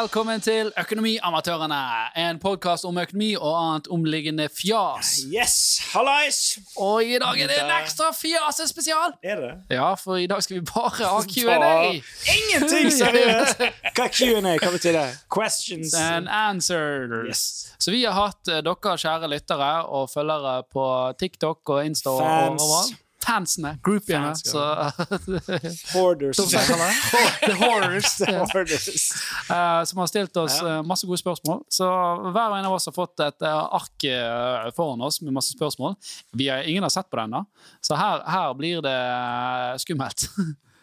[0.00, 1.78] velkommen til Økonomiamatørene.
[2.16, 5.10] En podkast om økonomi og annet omliggende fjas.
[5.28, 5.56] Yes!
[5.92, 6.38] Hallais!
[6.80, 9.12] Og i dag er det en ekstra fjasespesial.
[9.20, 9.50] Er det?
[9.76, 11.90] Ja, for i dag skal vi bare ha Q&A.
[12.32, 13.60] Ingenting seriøst!
[13.90, 14.54] Hva er Q&A?
[14.62, 15.04] Hva betyr det?
[15.36, 17.12] Questions And answers.
[17.28, 17.44] Yes.
[17.76, 20.88] Så vi har hatt eh, dere kjære lyttere og følgere på
[21.20, 22.64] TikTok og Insta og Fans.
[22.64, 22.98] overalt.
[23.24, 24.32] Fansene, groupiene.
[24.32, 24.58] Fans, Så
[25.94, 26.36] Hoarders.
[26.36, 28.18] The Horrors.
[28.52, 28.88] Hoarders.
[29.50, 30.76] Uh, som har stilt oss Ja.
[30.78, 31.64] eh, masse gode spørsmål.
[31.68, 31.86] Så
[32.30, 35.50] hver og en av oss har fått et uh, ark eh, foran oss med masse
[35.56, 35.96] spørsmål.
[36.38, 37.40] Vi har, ingen har sett på det ennå,
[37.82, 40.26] så her, her blir det eh, skummelt.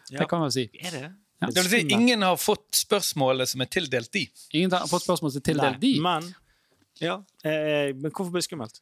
[0.10, 0.20] Ja.
[0.20, 0.66] Det kan man si.
[0.84, 1.04] Er det?
[1.40, 1.48] Ja.
[1.54, 4.26] Det vil si, ingen har fått spørsmålet som er tildelt de.
[4.58, 5.94] Ingen har fått spørsmål er tildelt de.
[6.04, 6.28] Men
[7.00, 8.82] ja, eh, men hvorfor blir det skummelt?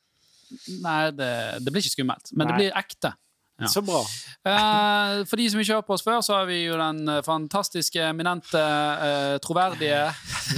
[0.81, 1.29] Nei, det,
[1.65, 3.13] det blir ikke skummelt, men det blir ekte.
[3.55, 3.67] Ja.
[3.71, 4.01] Så bra.
[4.45, 6.97] Eh, for de som ikke har hørt på oss før, så har vi jo den
[7.07, 10.01] eh, fantastiske, eminente, eh, troverdige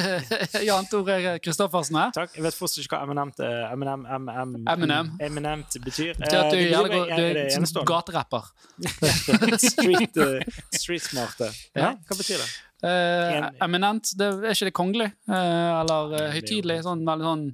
[0.67, 2.11] Jan Tore Kristoffersen her.
[2.15, 2.33] Takk.
[2.39, 5.11] Jeg vet fortsatt ikke hva eminent Eminem, Eminem, em, em, Eminem.
[5.29, 6.17] eminent betyr.
[6.17, 7.91] Betyr at du, Eh, det gjerne går- du er enestående?
[7.93, 8.49] gaterapper.
[9.69, 11.51] street, uh, street smarte.
[11.77, 11.91] Ja.
[11.91, 12.49] Nei, hva betyr det?
[12.87, 15.11] Eh, eminent, det, er ikke det kongelig?
[15.29, 16.81] Eh, eller uh, høytidelig?
[16.85, 17.45] Sånn veldig sånn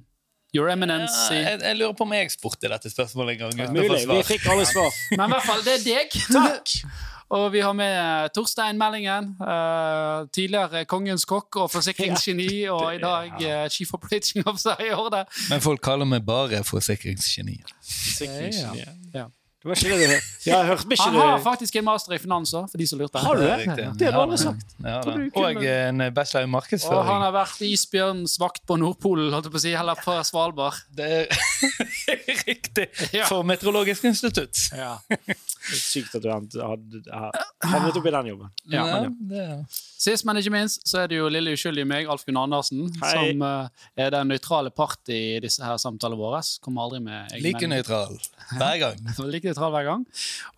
[0.54, 1.16] Your Eminence.
[1.30, 3.74] Ja, jeg, jeg lurer på om jeg spurte dette spørsmålet en gang.
[3.74, 4.04] Mulig.
[4.06, 4.94] Vi fikk alle svar.
[5.16, 6.16] Men i hvert fall, det er deg.
[6.38, 6.76] Takk!
[7.34, 13.00] Og vi har med eh, Torstein Meldingen, Uh, tidligere kongens kokk og forsikringsgeni, og i
[13.02, 15.24] dag uh, chief operating officer i Horde.
[15.50, 17.58] Men folk kaller meg bare forsikringsgeni.
[17.82, 18.92] Forsikringsgenier.
[19.14, 19.26] Ja.
[19.64, 20.30] Det var ikke det du.
[20.44, 21.44] Ja, jeg hørte ikke Han har det.
[21.44, 23.22] faktisk en master i finans òg, for de som lurte.
[23.24, 23.76] Har du det?
[23.96, 24.74] Det har du aldri sagt.
[24.84, 29.54] Ja, Og en bachelor i Og han har vært isbjørnens vakt på Nordpolen, holdt jeg
[29.56, 30.82] på å si, eller på Svalbard.
[30.92, 31.26] Det er
[32.50, 32.90] riktig.
[33.24, 34.68] For Meteorologisk institutt.
[34.76, 34.98] Ja.
[35.64, 38.50] Sykt at du hadde hadde- havnet opp i den jobben.
[38.68, 38.98] Ja, Ja,
[39.30, 39.44] det.
[40.04, 43.12] Sist, men ikke minst, så er det jo lille uskyldige meg, Alf Gunn Andersen, Hei.
[43.14, 46.42] som uh, er den nøytrale part i disse her samtalene våre.
[46.60, 48.18] Kommer aldri med egen Like nøytral
[48.58, 49.00] hver gang.
[49.32, 50.04] like nøytral hver gang.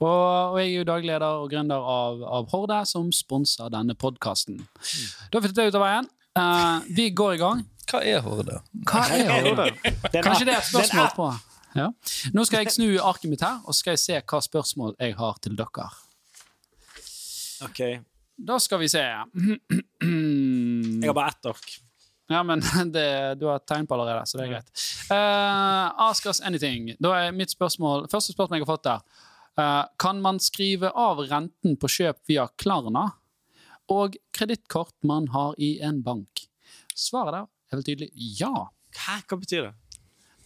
[0.00, 3.95] Og, og jeg er jo daglig leder og gründer av, av Horde, som sponser denne
[3.95, 4.59] podkasten.
[5.31, 6.11] Da fikk det ut av veien.
[6.37, 7.62] Uh, vi går i gang.
[7.87, 8.59] Hva er Horde?
[8.91, 9.71] Hva er Horde?
[10.19, 11.28] Kanskje det er et spørsmål på
[11.77, 11.89] ja.
[12.35, 15.17] Nå skal jeg snu arket mitt her, og så skal jeg se hva spørsmål jeg
[15.19, 15.89] har til dere.
[17.67, 17.83] Ok.
[18.37, 19.01] Da skal vi se.
[19.01, 21.77] Jeg har bare ett ark.
[22.29, 22.61] Ja, men
[22.95, 24.71] det, du har tegn på allerede, så det er greit.
[25.11, 26.91] Uh, ask us anything.
[27.03, 29.23] Da er mitt spørsmål, Første spørsmål jeg har fått der.
[29.57, 33.07] Uh, kan man skrive av renten på kjøp via Klarna
[33.93, 36.49] og kredittkort man har i en bank?
[36.97, 38.11] Svaret der er vel tydelig
[38.41, 38.67] ja.
[38.97, 39.21] Hæ?
[39.29, 39.75] Hva betyr det?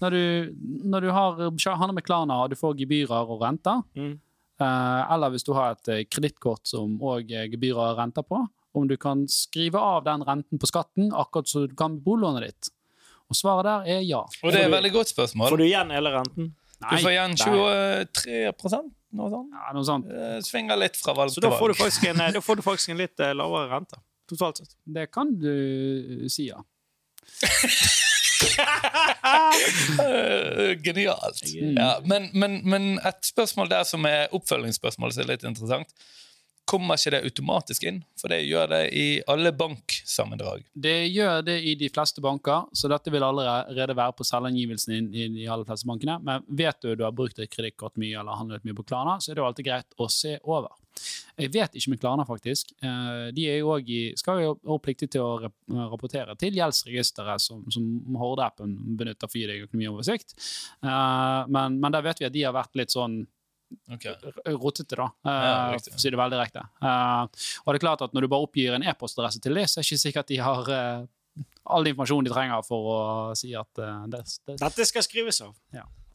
[0.01, 0.55] Når du,
[0.91, 1.37] når du har,
[1.77, 4.19] handler med Klarna og du får gebyrer og renter, Mm.
[4.61, 8.41] eh, eller hvis du har et eh, kredittkort som òg gebyrer og renter på,
[8.75, 12.47] om du kan skrive av den renten på skatten, akkurat som du kan med bolånet
[12.47, 12.71] ditt.
[13.31, 14.21] Og svaret der er ja.
[14.43, 15.51] Og det er et veldig godt spørsmål.
[15.53, 16.53] Får du igjen hele renten?
[16.81, 16.91] Nei.
[16.97, 18.81] Du får igjen 23
[19.13, 19.51] noe sånt.
[19.53, 20.07] Ja, noe sånt.
[20.11, 21.81] Eh, Svinger litt fra valg Så til da får du valg.
[21.83, 23.99] faktisk en, da får du faktisk en litt eh, lavere rente.
[24.31, 24.77] Totalt sett.
[24.87, 26.63] Det kan du si, ja.
[30.85, 31.55] Genialt.
[31.55, 35.93] Ja, men, men, men et spørsmål der som er oppfølgingsspørsmålet som er litt interessant.
[36.71, 38.03] Kommer ikke det automatisk inn?
[38.21, 40.63] For det gjør det i alle banksammendrag.
[40.71, 45.35] Det gjør det i de fleste banker, så dette vil allerede være på selvangivelsen din
[45.35, 46.21] i de aller fleste bankene.
[46.23, 49.33] Men vet du du har brukt et kredittkort mye eller handlet mye på Klana, så
[49.33, 50.71] er det jo alltid greit å se over.
[51.41, 52.73] Jeg vet ikke med Klarna, faktisk.
[52.83, 55.51] Eh, De er jo også i, skal jo være pliktige til å
[55.91, 57.85] rapportere til gjeldsregisteret som, som
[58.21, 60.35] Horde-appen benytter for å gi deg økonomioversikt.
[60.83, 63.23] Eh, Men, men der vet vi at de har vært litt sånn
[63.87, 64.17] Okay.
[64.51, 66.65] rotete, da, Ja, eh, for å si det veldig direkte.
[66.83, 67.21] Eh,
[67.63, 69.85] og det er klart at når du bare oppgir en e-postadresse til det, så er
[69.85, 71.05] det ikke sikkert at de har eh,
[71.71, 72.99] all informasjonen de trenger for å
[73.39, 75.55] si at eh, det, det Dette skal skrives av.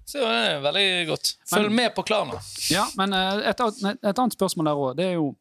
[0.06, 1.31] Så det er veldig godt.
[1.50, 2.40] Følg Men- med på Klarna.
[2.69, 5.36] Ja, men eh, et, et annet spørsmål der òg, det er jo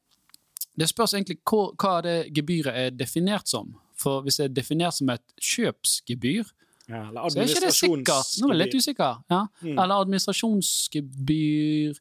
[0.79, 3.77] Det spørs egentlig hva, hva det gebyret er definert som.
[3.97, 6.45] For hvis det er definert som et kjøpsgebyr,
[6.89, 8.33] Ja, eller så er ikke det sikkert.
[8.43, 9.21] Nå er jeg litt usikker.
[9.31, 9.47] Ja.
[9.63, 9.79] Mm.
[9.79, 11.95] Eller administrasjonsgebyr.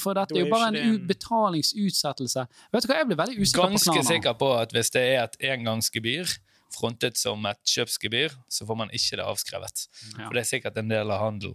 [0.00, 2.46] For dette er jo bare en betalingsutsettelse.
[2.72, 5.24] Vet du hva, jeg blir veldig usikker på Ganske sikker på at hvis det er
[5.24, 6.36] et engangsgebyr
[6.74, 9.86] frontet som et kjøpsgebyr, så får man ikke det avskrevet.
[10.16, 10.28] Ja.
[10.28, 11.52] For det er sikkert en del av handel.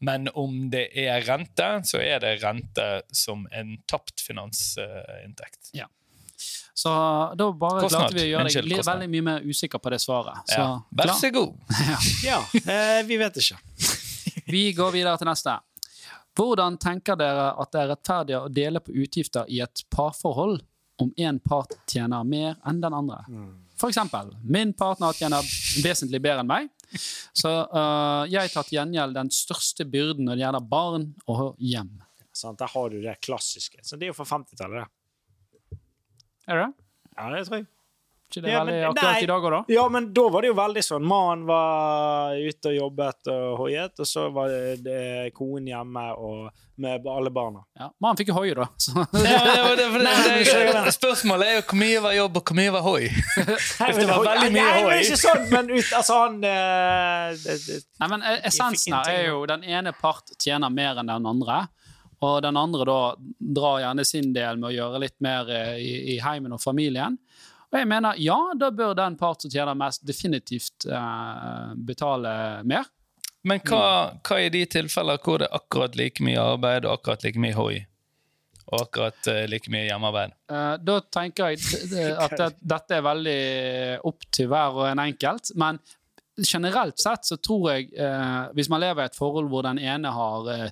[0.00, 5.70] Men om det er rente, så er det rente som en tapt finansinntekt.
[5.72, 5.86] Ja.
[6.74, 6.88] Så
[7.38, 8.00] da bare Kostnad.
[8.00, 10.42] klarte vi å gjøre deg litt, veldig mye mer usikker på det svaret.
[10.50, 10.82] Så Ja.
[10.90, 11.54] Vær så god.
[12.24, 13.58] Ja, eh, vi vet ikke.
[14.56, 15.54] vi går videre til neste.
[16.34, 20.64] Hvordan tenker dere at det er rettferdig å dele på utgifter i et parforhold
[20.98, 23.22] om én part tjener mer enn den andre?
[23.28, 23.52] Mm.
[23.74, 23.78] F.eks.
[23.78, 25.46] For eksempel, min partner tjener
[25.82, 26.68] vesentlig bedre enn meg,
[27.40, 31.92] så uh, jeg tar til gjengjeld den største byrden når det gjelder barn og hjem.
[32.34, 33.82] Sånn, Der har du det klassiske.
[33.86, 35.78] Så det er jo fra 50-tallet, det.
[36.50, 36.86] Er det det?
[37.14, 37.68] Ja, det tror jeg.
[38.34, 39.22] Ikke det Ja, veldig men- aktuelt nei.
[39.22, 39.64] i dag òg, da?
[39.68, 41.04] Ja, men da var det jo veldig sånn.
[41.06, 46.50] Mannen var ute og jobbet og hoiet, og så var det, det konen hjemme og
[46.76, 47.60] med alle barna.
[47.78, 47.92] Ja.
[48.02, 48.66] Mannen fikk jo hoi, da.
[49.22, 52.82] Ja, det det, Nei, spørsmålet er jo hvor mye var jobb, og hvor mye var
[52.82, 53.04] hoi.
[53.94, 54.88] Det var veldig mye Nei, hoi.
[54.90, 59.12] men ikke sånn, men ut, altså han eh, det, det, Nei, men eh, Essensen her
[59.14, 61.60] er jo den ene part tjener mer enn den andre.
[62.24, 62.98] Og den andre da
[63.54, 67.18] drar gjerne sin del med å gjøre litt mer eh, i, i heimen og familien.
[67.74, 72.34] Og jeg mener ja, da bør den part som tjener mest, definitivt eh, betale
[72.70, 72.86] mer.
[73.44, 73.80] Men hva,
[74.24, 77.56] hva er de tilfeller hvor det er akkurat like mye arbeid og akkurat like mye
[77.58, 77.82] hoi?
[78.70, 80.38] Og akkurat eh, like mye hjemmearbeid?
[80.54, 83.42] Eh, da tenker jeg at det, dette er veldig
[84.06, 85.50] opp til hver og en enkelt.
[85.58, 85.82] Men
[86.38, 90.14] generelt sett så tror jeg, eh, hvis man lever i et forhold hvor den ene
[90.14, 90.70] har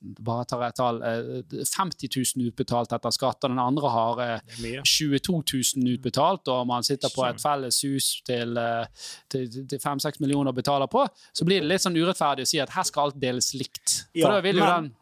[0.00, 4.34] bare tar jeg tall, eh, 50 000 utbetalt etter skatt, og den andre har eh,
[4.46, 4.84] det er mye.
[4.86, 5.40] 22
[5.82, 10.54] 000 utbetalt, og man sitter på et felles hus til, eh, til, til 5-6 millioner
[10.54, 11.02] betaler på,
[11.32, 14.04] så blir det litt sånn urettferdig å si at her skal alt deles likt.
[14.14, 14.94] For Ja, da vil jo den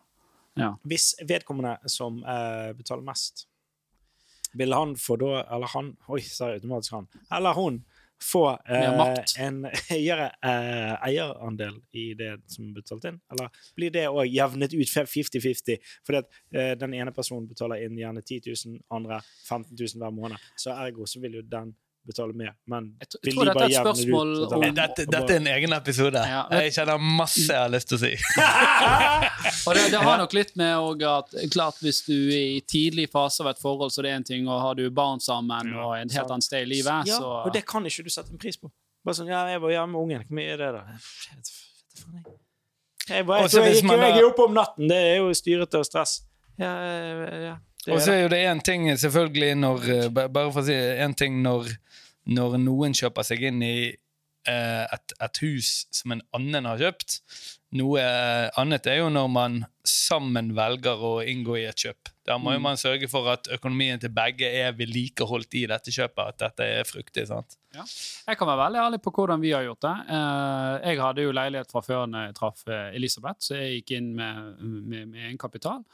[0.57, 0.71] ja.
[0.89, 3.45] Hvis vedkommende som uh, betaler mest,
[4.57, 7.09] vil han få da Eller han Oi, sorry, automatisk han.
[7.29, 7.83] Eller hun
[8.23, 13.19] få eh, en høyere eh, eierandel i det som er betalt inn?
[13.33, 15.81] Eller blir det òg jevnet ut 50-50?
[16.07, 20.15] Fordi at eh, den ene personen betaler inn gjerne 10 000, andre 15 000 hver
[20.17, 20.49] måned.
[20.57, 21.75] Så ergo så vil jo den
[22.07, 22.53] betale mer.
[22.71, 25.07] Men Jeg vil tror de dette bare er et jevne det ut spørsmål om- Dette,
[25.15, 26.23] dette er en egen episode.
[26.33, 26.43] Ja.
[26.61, 28.13] Jeg kjenner masse jeg har lyst til å si.
[29.67, 33.43] Og det, det har nok litt med at klart hvis du er i tidlig fase
[33.45, 35.95] av et forhold, så det er en ting, og har du barn sammen Ja, og
[35.99, 38.39] en helt annet sted i livet, Ja, så og det kan ikke du sette en
[38.43, 38.71] pris på.
[39.07, 40.27] Bare sånn, ja, jeg var hjemme med ungen.
[40.27, 40.83] Hvor mye er det, da?
[40.87, 42.25] Jeg vet faen, jeg.
[43.07, 44.89] Jeg, jeg, jeg, jeg er oppe om natten.
[44.91, 46.17] Det er jo styrete og stress.
[46.59, 47.55] Ja, ja,
[47.87, 50.75] det Og så er jo det én ting selvfølgelig når eh, Bare for å si
[50.75, 51.69] en ting når,
[52.27, 53.77] når noen kjøper seg inn i
[54.47, 57.21] eh, et, et hus som en annen har kjøpt.
[57.77, 59.57] Noe eh, annet er jo når man
[59.87, 62.11] sammen velger å inngå i et kjøp.
[62.27, 66.33] Da må jo man sørge for at økonomien til begge er vedlikeholdt i dette kjøpet.
[66.33, 67.27] At dette er fruktig.
[67.31, 67.55] sant?
[67.77, 69.95] Jeg kan være veldig ærlig på hvordan vi har gjort det.
[70.19, 74.13] Eh, Jeg hadde jo leilighet fra før når jeg traff Elisabeth, så jeg gikk inn
[74.19, 75.85] med, med, med egenkapital.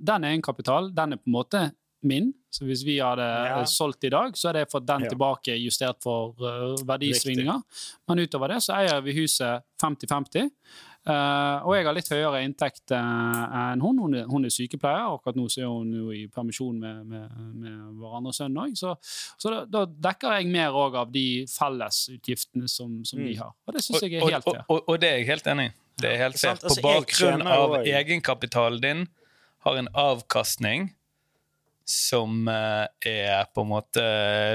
[0.00, 1.58] Den egenkapitalen er på en måte
[2.02, 3.60] min, så hvis vi hadde Ja.
[3.60, 5.08] eh, solgt i dag, så hadde jeg fått den Ja.
[5.10, 7.60] tilbake justert for uh, verdisvingninger.
[8.08, 10.50] Men utover det så eier vi huset 50-50.
[11.06, 13.98] Uh, og jeg har litt høyere inntekt uh, enn hun.
[13.98, 17.06] Hun er, hun er sykepleier, og akkurat nå så er hun jo i permisjon med,
[17.06, 18.74] med, med vår andre sønn òg.
[18.76, 18.92] Så,
[19.40, 23.38] så da, da dekker jeg mer òg av de fellesutgiftene som, som vi Mm.
[23.38, 23.52] har.
[23.66, 24.64] Og det syns jeg Og, er helt og, fair.
[24.68, 25.72] og, og det er jeg helt enig i.
[26.00, 26.56] Det er helt fair.
[26.56, 29.06] Sant, altså, På bakgrunn av egenkapitalen din
[29.64, 30.90] har en avkastning
[31.90, 34.04] som eh, er på en måte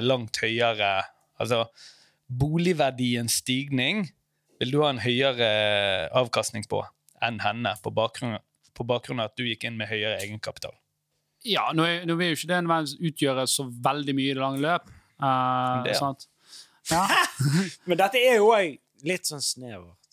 [0.04, 0.98] langt høyere
[1.36, 1.66] Altså
[2.32, 4.06] boligverdiens stigning
[4.62, 5.50] vil du ha en høyere
[6.16, 6.80] avkastning på
[7.26, 8.38] enn henne, på bakgrunn,
[8.76, 10.72] på bakgrunn av at du gikk inn med høyere egenkapital.
[11.46, 14.42] Ja, nå, er, nå vil jo ikke det nødvendigvis utgjøre så veldig mye i det
[14.42, 14.88] lange løp.
[15.20, 16.00] Uh, Det, ja.
[16.00, 16.28] sant?
[16.92, 17.04] Ja.
[17.90, 20.05] Men dette er jo òg litt sånn snevert.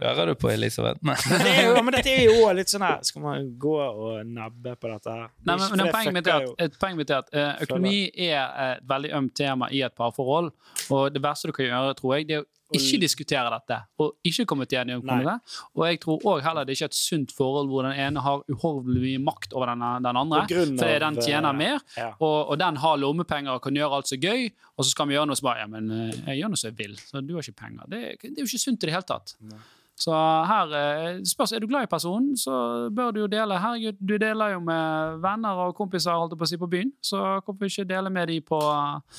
[0.00, 0.98] Hører du på Elisabeth?
[1.04, 1.16] Nei.
[1.30, 4.24] Men det er jo, men dette er jo litt sånn her Skal man gå og
[4.26, 5.28] nabbe på dette her?
[5.44, 8.88] Nei, men, men det poenget mitt er at, poeng er at eh, økonomi er et
[8.88, 10.50] veldig ømt tema i et parforhold.
[10.94, 13.78] Og det verste du kan gjøre, tror jeg, det er å ikke diskutere dette.
[14.02, 15.36] Og ikke komme til enighet om det.
[15.74, 18.42] Og jeg tror òg heller det er ikke et sunt forhold hvor den ene har
[18.50, 20.42] uhorvelig mye makt over den, den andre.
[20.48, 22.10] for Fordi den tjener eh, mer, ja.
[22.18, 24.50] og, og den har lommepenger og kan gjøre alt så gøy.
[24.76, 26.70] Og så skal vi gjøre noe som bare Ja, men eh, jeg gjør noe som
[26.72, 27.88] jeg vil, så du har ikke penger.
[27.88, 29.36] Det, det er jo ikke sunt i det hele tatt.
[29.40, 29.62] Nei.
[29.96, 30.10] Så
[30.50, 33.58] her eh, spørs, Er du glad i personen, så bør du jo dele.
[33.62, 37.20] Herregud, du deler jo med venner og kompiser holdt på å si, på byen, så
[37.46, 38.58] hvorfor ikke dele med de på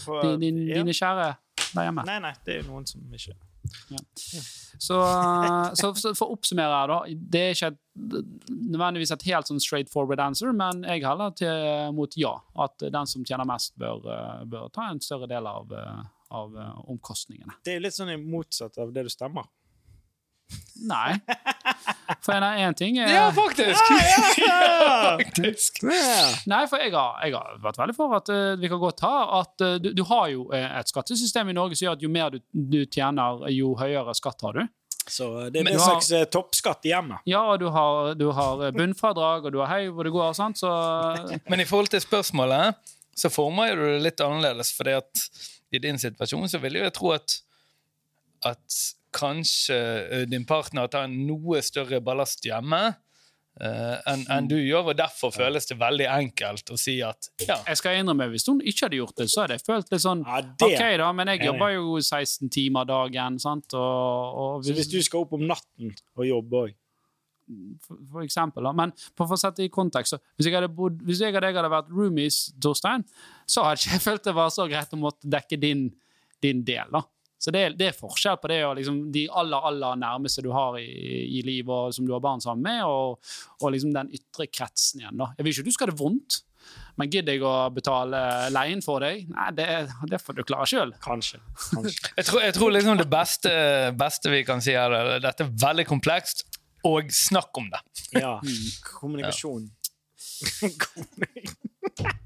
[0.04, 0.82] For- din, din, ja.
[0.82, 1.30] dine kjære
[1.76, 2.06] der hjemme?
[2.08, 3.36] Nei, nei, det er noen som ikke
[4.78, 4.98] Så,
[5.80, 6.98] så, så for å oppsummere her, da.
[7.34, 7.80] Det er ikke et,
[8.52, 12.36] nødvendigvis et helt sånn straight forward answer, men jeg heller til mot ja.
[12.66, 16.04] At den som tjener mest, bør, eh, bør ta en større del av, eh,
[16.38, 17.58] av eh, omkostningene.
[17.66, 19.50] Det er litt sånn i motsatt av det du stemmer.
[20.86, 21.16] Nei.
[22.26, 23.92] For en, en ting er Ja, faktisk!
[24.44, 25.18] Ja!
[25.24, 25.80] faktisk.
[25.84, 26.26] Ja.
[26.52, 29.14] Nei, for jeg har, jeg har vært veldig for at uh, vi kan godt ta
[29.40, 32.12] at uh, du, du har jo eh, et skattesystem i Norge som gjør at jo
[32.12, 34.66] mer du, du tjener, jo høyere skatt har du.
[35.06, 37.24] Så det er en slags har- toppskatt i hjemmet.
[37.30, 40.62] Ja, og du har, du har bunnfradrag, og du har høy hvor det går, sant?
[40.62, 40.72] så
[41.52, 42.82] Men i forhold til spørsmålet,
[43.16, 44.74] så former du det litt annerledes.
[44.76, 45.26] fordi at
[45.74, 47.40] i din situasjon så vil jo jeg tro at,
[48.46, 48.80] at
[49.16, 52.84] kanskje eh, din partner tar en noe større ballast hjemme
[53.56, 57.56] Uh, enn en du gjør, og derfor føles det veldig enkelt å si at ja,
[57.70, 60.26] Jeg skal innrømme, Hvis hun ikke hadde gjort det, så hadde jeg følt litt sånn
[60.28, 60.68] Ja, det.
[60.68, 64.98] OK, da, men jeg jobber jo 16 timer dagen, sant, og, og Så hvis du
[65.08, 66.76] skal opp om natten og jobbe òg
[67.86, 68.66] for, for eksempel.
[68.68, 68.76] Da.
[68.76, 71.36] Men for, for å sette det i kontekst, så hvis jeg hadde, bodd, hvis jeg
[71.36, 73.06] og deg hadde vært roomies, Torstein,
[73.48, 75.88] så hadde jeg ikke følt det var så greit å måtte dekke din,
[76.44, 76.92] din del.
[76.92, 77.06] da.
[77.46, 80.80] Så det, det er forskjell på det og liksom de aller aller nærmeste du har
[80.82, 80.88] i,
[81.38, 83.20] i livet, og som du har barn sammen med, og,
[83.62, 85.20] og liksom den ytre kretsen igjen.
[85.22, 85.28] da.
[85.38, 86.40] Jeg vil ikke du skal ha det vondt,
[86.98, 88.20] men gidder jeg å betale
[88.56, 89.28] leien for deg?
[89.30, 89.68] Nei, det,
[90.10, 90.96] det får du klare sjøl.
[91.06, 91.38] Kanskje.
[91.70, 92.10] Kanskje.
[92.18, 93.52] Jeg tror, jeg tror liksom det beste,
[94.00, 96.48] beste vi kan si her, er at dette er veldig komplekst,
[96.88, 97.82] og snakk om det.
[98.18, 98.40] Ja.
[98.96, 99.70] Kommunikasjon.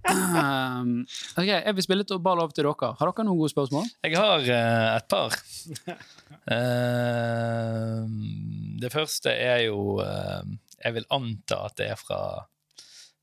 [0.10, 1.04] Um,
[1.38, 2.94] ok, Jeg vil spille til ball over til dere.
[2.98, 3.86] Har dere noen gode spørsmål?
[4.06, 5.36] Jeg har uh, et par.
[6.50, 8.02] Uh,
[8.82, 10.42] det første er jo uh,
[10.82, 12.22] Jeg vil anta at det er fra,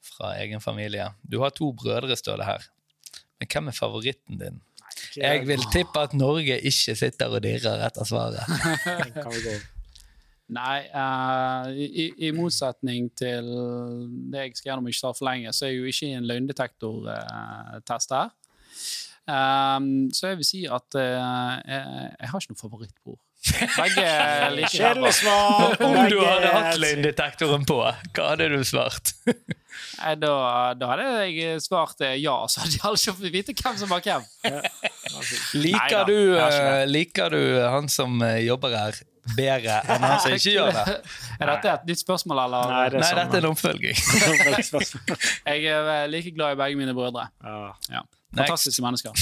[0.06, 1.10] fra egen familie.
[1.22, 2.70] Du har to brødre, står det her.
[3.40, 4.60] Men hvem er favoritten din?
[5.16, 8.44] Jeg vil tippe at Norge ikke sitter og dirrer etter svaret.
[10.54, 13.48] Nei, uh, i, i- motsetning til
[14.30, 16.28] det jeg skal gjennom ikke ta for lenge, så er jeg jo ikke i en
[16.30, 18.30] løgndetektortest her.
[19.26, 21.02] Um, så jeg vil si at uh,
[21.66, 21.86] jeg,
[22.20, 23.16] jeg har ikke noen favorittbror.
[23.46, 24.04] Begge
[24.56, 25.74] liker Kjedelig svar.
[25.82, 27.80] Om du hadde hatt løgndetektoren på,
[28.14, 29.10] hva hadde du svart?
[29.98, 30.30] Nei, Da,
[30.78, 34.24] da hadde jeg svart ja, så hadde jeg aldri fått vite hvem som var hvem.
[35.58, 39.02] Liker du, ikke eh, liker du han som jobber her,
[39.34, 40.96] bedre enn han som ikke gjør det?
[41.40, 42.70] Er dette et nytt spørsmål, eller?
[42.72, 43.96] Nei, det er Nei, dette er en oppfølging.
[45.46, 47.26] Jeg er eh, like glad i begge mine brødre.
[47.44, 47.72] Ja.
[47.92, 48.02] Ja.
[48.36, 49.12] Fantastiske mennesker.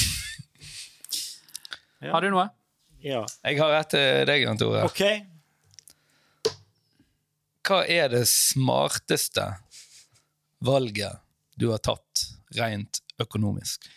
[2.04, 2.12] Ja.
[2.12, 2.48] Har du noe?
[3.04, 3.24] ja.
[3.44, 4.84] Jeg har et til deg, Jan Tore.
[4.88, 5.24] Okay.
[7.64, 9.44] Hva er det smarteste
[10.64, 11.20] valget
[11.60, 12.26] du har tatt
[12.58, 13.88] rent økonomisk?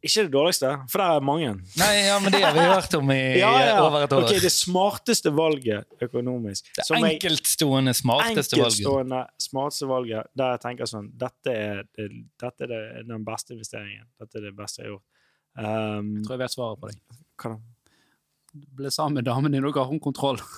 [0.00, 1.48] Ikke det dårligste, for det er mange.
[1.76, 3.74] Nei, ja, men det har vi hørt om i Ja, ja.
[3.84, 4.24] over et år.
[4.24, 6.70] Ok, Det smarteste valget økonomisk.
[6.78, 8.78] det som enkeltstående smarteste valget.
[8.80, 12.06] enkeltstående smarteste valget der jeg tenker sånn Dette er, det,
[12.40, 12.80] dette er det,
[13.10, 14.06] den beste investeringen.
[14.22, 15.06] Dette er det beste jeg har gjort.
[15.60, 17.00] Um, Jeg tror jeg vet svaret på deg.
[17.42, 17.60] hva da?
[18.50, 20.40] Du ble sammen med damen din, og ga hun kontroll.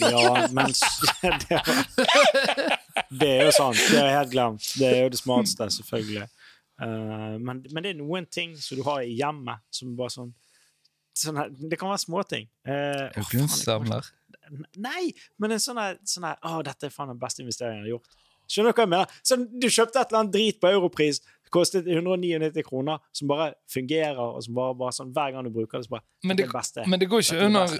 [0.00, 0.70] Ja, men
[1.50, 1.80] det, var,
[3.10, 3.76] det er jo sant.
[3.90, 4.62] Det er helt glemt.
[4.78, 6.28] Det er jo det smarteste, selvfølgelig.
[6.80, 10.32] Uh, men, men det er noen ting som du har i hjemmet, som bare sånn,
[11.20, 12.48] sånn her, Det kan være småting.
[12.64, 13.10] Uh,
[14.00, 14.10] Er?
[14.80, 17.90] Nei, men en sånn her, sånn her Å, dette er faen den beste investeringen jeg
[17.90, 18.16] har gjort.
[18.50, 19.18] Skjønner du hva jeg mener?
[19.22, 24.18] Så du kjøpte et eller annet drit på Europris, kostet 199 kroner, som bare fungerer,
[24.20, 26.52] og som bare, bare sånn hver gang du bruker det, så bare Men det, det
[26.52, 26.84] beste.
[26.86, 27.74] men det går ikke er under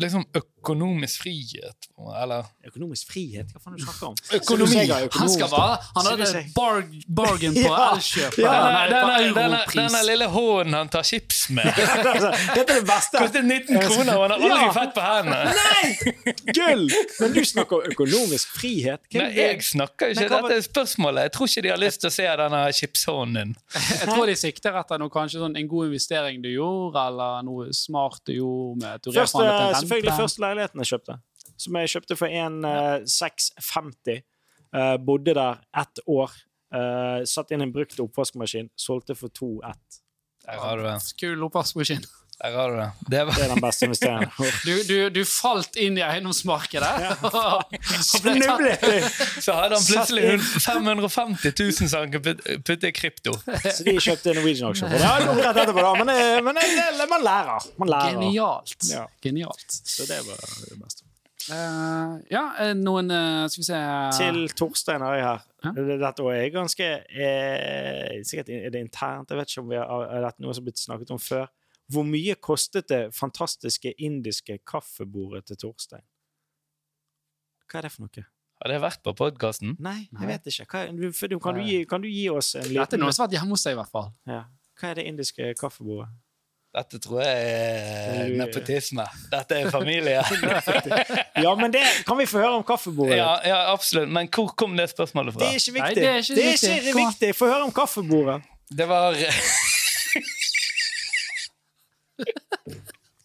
[0.00, 1.88] liksom, økonomisk frihet,
[2.22, 3.50] eller Økonomisk frihet?
[3.52, 4.14] Hva faen er det du snakker om?
[4.38, 4.84] Økonomi.
[5.18, 6.80] Han skal bare Han hadde et bar,
[7.20, 7.90] bargain på Ja.
[7.96, 8.38] Elkjøp.
[8.40, 8.54] Ja,
[8.90, 11.68] denne, denne, denne, lille hånden han tar chips med,
[12.56, 13.18] Dette er det beste!
[13.20, 14.72] kostet 19 kroner, og han har aldri Ja.
[14.80, 15.52] fett på hendene!
[15.60, 16.24] Nei!
[16.56, 16.86] Gull!
[17.20, 19.02] Men du snakker om økonomisk frihet?
[19.12, 21.28] Hvem Nei, jeg snakker ikke dette er spørsmålet.
[21.28, 23.54] Jeg tror ikke de har lyst til å se denne chipshånden din.
[23.74, 27.70] Jeg tror de sikter etter noe, kanskje sånn en god investering du gjorde, eller noe
[27.76, 31.18] smart du gjorde med at du Første, refunderte selvfølgelig første leiligheten jeg kjøpte.
[31.60, 34.22] Som jeg kjøpte for en eh, 650.
[34.70, 36.38] Eh, bodde der ett år.
[36.70, 38.68] Uh, satt inn en brukt oppvaskmaskin.
[38.78, 40.00] Solgte for to ett.
[40.44, 40.96] Der har du det.
[41.18, 42.06] Kul oppvaskmaskin.
[42.40, 42.90] Der har du det.
[43.10, 44.30] Det var Det er den beste investeringen.
[44.66, 46.92] Du, du, du falt inn i eiendomsmarkedet.
[47.04, 47.14] Ja.
[47.70, 48.86] ble Snublet!
[49.44, 50.24] Så hadde han plutselig
[50.56, 50.86] Satt inn.
[50.86, 53.36] 550 000 som han kunne putte- i krypto.
[53.66, 54.88] Så de kjøpte Norwegian Auction.
[54.88, 55.92] Gjort rett etterpå, da.
[56.00, 57.70] Men, eh, men man lærer.
[57.76, 58.16] Man lærer.
[58.16, 58.88] Genialt.
[58.88, 59.04] Ja.
[59.22, 59.80] Genialt.
[59.84, 61.04] Så det var det beste.
[61.50, 63.78] Uh, ja, eh, noen uh, Skal vi se
[64.14, 65.46] Til Torstein har jeg her.
[65.64, 65.70] Hæ?
[65.88, 69.32] Dette er ganske eh, Sikkert er det internt.
[69.32, 71.48] Jeg vet ikke om vi har, er dette noe som har blitt snakket om før.
[71.90, 76.04] Hvor mye kostet det fantastiske indiske kaffebordet til Torstein?
[77.70, 78.24] Hva er det for noe?
[78.60, 79.76] Har det vært på podkasten?
[79.80, 80.20] Nei, Nei.
[80.20, 80.66] jeg vet ikke.
[80.70, 83.00] Hva, er- du- du- kan, du gi, kan du gi oss en liten Dette er
[83.00, 84.10] noe som har vært hjemme hos deg, i hvert fall.
[84.26, 84.42] ja.
[84.80, 86.08] Hva er det indiske kaffebordet?
[86.72, 89.04] Dette tror jeg er nepotisme.
[89.32, 90.22] Dette er familie.
[91.44, 93.16] Ja, men det kan vi få høre om kaffebordet.
[93.16, 94.08] ja, ja, absolutt.
[94.08, 95.40] Men hvor kom det spørsmålet fra?
[95.40, 95.82] Det er ikke viktig.
[95.82, 97.34] Nei, det er ikke det er ikke viktig.
[97.36, 98.42] Få høre om kaffebordet.
[98.70, 99.16] Det var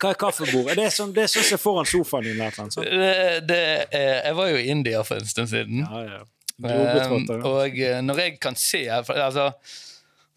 [0.02, 0.76] Hva er kaffebordet?
[0.78, 2.40] Det er sånn det som er foran sofaen din.
[2.42, 2.84] eller sånn.
[2.84, 3.12] det,
[3.48, 3.60] det,
[3.96, 5.86] Jeg var jo i India for en stund siden.
[5.86, 6.24] Ja, ja.
[6.56, 9.50] Um, og eh, når jeg kan se altså,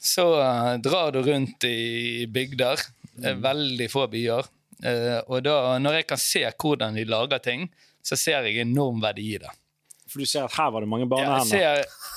[0.02, 2.80] så eh, drar du rundt i bygder,
[3.22, 3.42] eh, Mm.
[3.42, 4.46] veldig få byer.
[4.78, 7.64] Uh, og da, når jeg kan se hvordan de lager ting,
[8.02, 9.50] så ser jeg enorm verdi i det.
[10.08, 11.48] For du ser at her var det mange Ja, jeg, barnehender.
[11.48, 11.60] ser,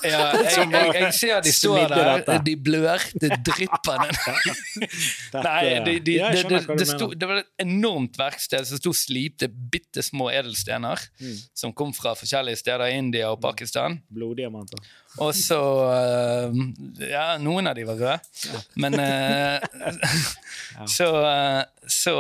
[0.08, 4.06] ja, jeg, jeg, jeg ser de står der, de blør, det drypper.
[5.36, 8.94] Nei, de, de, Ja, det, det, det, sto, det var et enormt verksted som sto
[8.96, 11.36] slipte bitte små edelstener Mm.
[11.58, 14.00] som kom fra forskjellige steder i India og Pakistan.
[14.10, 14.80] Bloddiamanter.
[15.22, 15.60] Og så
[15.92, 16.56] eh,
[17.12, 18.18] Ja, noen av de var røde.
[18.82, 19.60] Men uh,
[20.90, 22.16] så, eh, så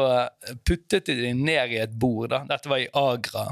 [0.67, 2.29] puttet de dem ned i et bord.
[2.33, 2.43] da.
[2.49, 3.47] Dette var i Agra.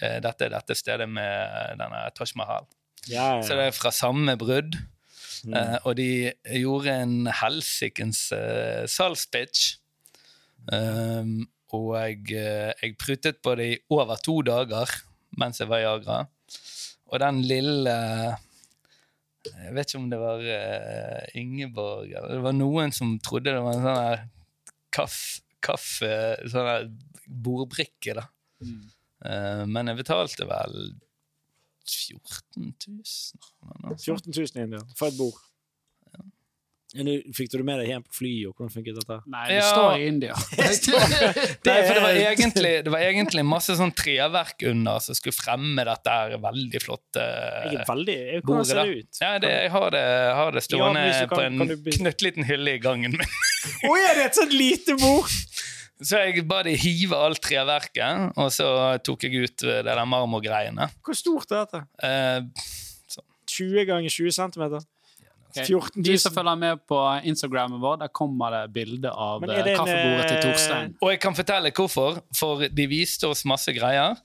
[0.00, 2.66] Eh, Dette er dette stedet med denne Taj Mahal.
[3.06, 3.60] Ja, Så ja.
[3.60, 4.76] det er fra samme brudd.
[5.44, 5.52] Mm.
[5.52, 9.74] Uh, og de gjorde en helsikens uh, salgspitch.
[10.72, 11.42] Um,
[11.76, 12.22] og jeg,
[12.80, 14.88] jeg pruttet på det i over to dager
[15.36, 16.22] mens jeg var i Agra.
[17.12, 17.92] Og den lille
[19.44, 23.60] Jeg vet ikke om det var uh, Ingeborg eller Det var noen som trodde det
[23.60, 24.22] var en sånn her
[24.94, 26.12] kaff- kaffe...
[26.48, 26.86] Sånn her
[27.28, 28.24] bordbrikke, da.
[28.64, 28.78] Eh,
[29.66, 30.78] men jeg betalte vel
[31.84, 33.02] 14 000.
[33.64, 35.40] eller noe 14 000 indier for et bord.
[37.34, 38.46] Fikk du det med deg hjem på flyet?
[38.46, 39.16] og hvordan funket dette?
[39.32, 39.64] Nei, det Ja.
[39.72, 40.34] står i India.
[40.54, 45.82] Det, for det, var egentlig, det var egentlig masse sånn treverk under som skulle fremme
[45.88, 48.66] dette her veldig flotte Jeg er veldig bordet.
[48.70, 49.18] ser det ut?
[49.24, 50.04] Ja, det, jeg har det,
[50.38, 53.34] har det stående Ja, kan- på en knøttliten hylle i gangen min.
[53.90, 55.34] Å, er det et sånt lite bord?!
[56.02, 58.66] Så jeg ba de hive alt treverket, og så
[59.06, 60.88] tok jeg ut det der marmorgreiene.
[61.06, 61.84] Hvor stort er dette?
[62.02, 62.64] Eh,
[63.54, 64.64] 20 ganger 20 cm?
[65.54, 65.68] Okay.
[65.68, 66.98] 14 De som følger med på
[67.30, 70.96] Instagrammen vår, der kommer det bilde av eh, det en, kaffebordet til eh, Torstein.
[70.98, 74.18] og jeg kan fortelle hvorfor, for de viste oss masse greier.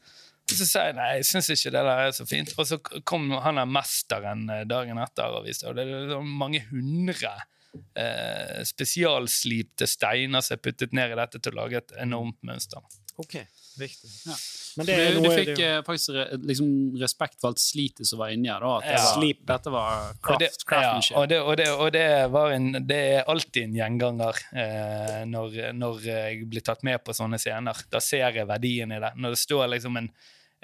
[0.49, 2.55] Og så sa jeg nei, jeg syns ikke det der er så fint.
[2.57, 6.33] Og så kom han der mesteren eh, dagen etter og viste, og det er sånn
[6.41, 7.35] mange hundre
[7.95, 12.81] eh, spesialslipte steiner som er puttet ned i dette til å lage et enormt mønster.
[13.19, 13.33] Ok,
[13.81, 14.09] riktig.
[14.23, 14.35] Ja.
[14.79, 16.69] Men det du, du fikk det, eh, faktisk re, liksom,
[17.01, 18.63] respekt for alt slitet som var inni her.
[18.63, 19.01] Da, at det Ja.
[19.03, 19.41] var, Slip.
[19.49, 21.17] dette var craft, det, craft, ja, craftsmanship.
[21.17, 25.59] og, det, og, det, og det, var en, det er alltid en gjenganger eh, når,
[25.75, 27.83] når jeg blir tatt med på sånne scener.
[27.91, 29.11] Da ser jeg verdien i det.
[29.19, 30.09] Når det står liksom en,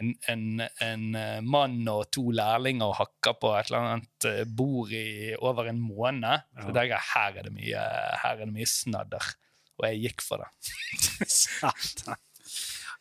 [0.01, 0.43] en, en,
[0.83, 5.31] en eh, mann og to lærlinger og hakker på et eller annet eh, bord i
[5.39, 7.87] over en måned, så tenker jeg her er det mye,
[8.23, 9.31] her er det mye snadder.
[9.79, 10.49] Og jeg gikk for det.
[11.39, 12.19] Satan.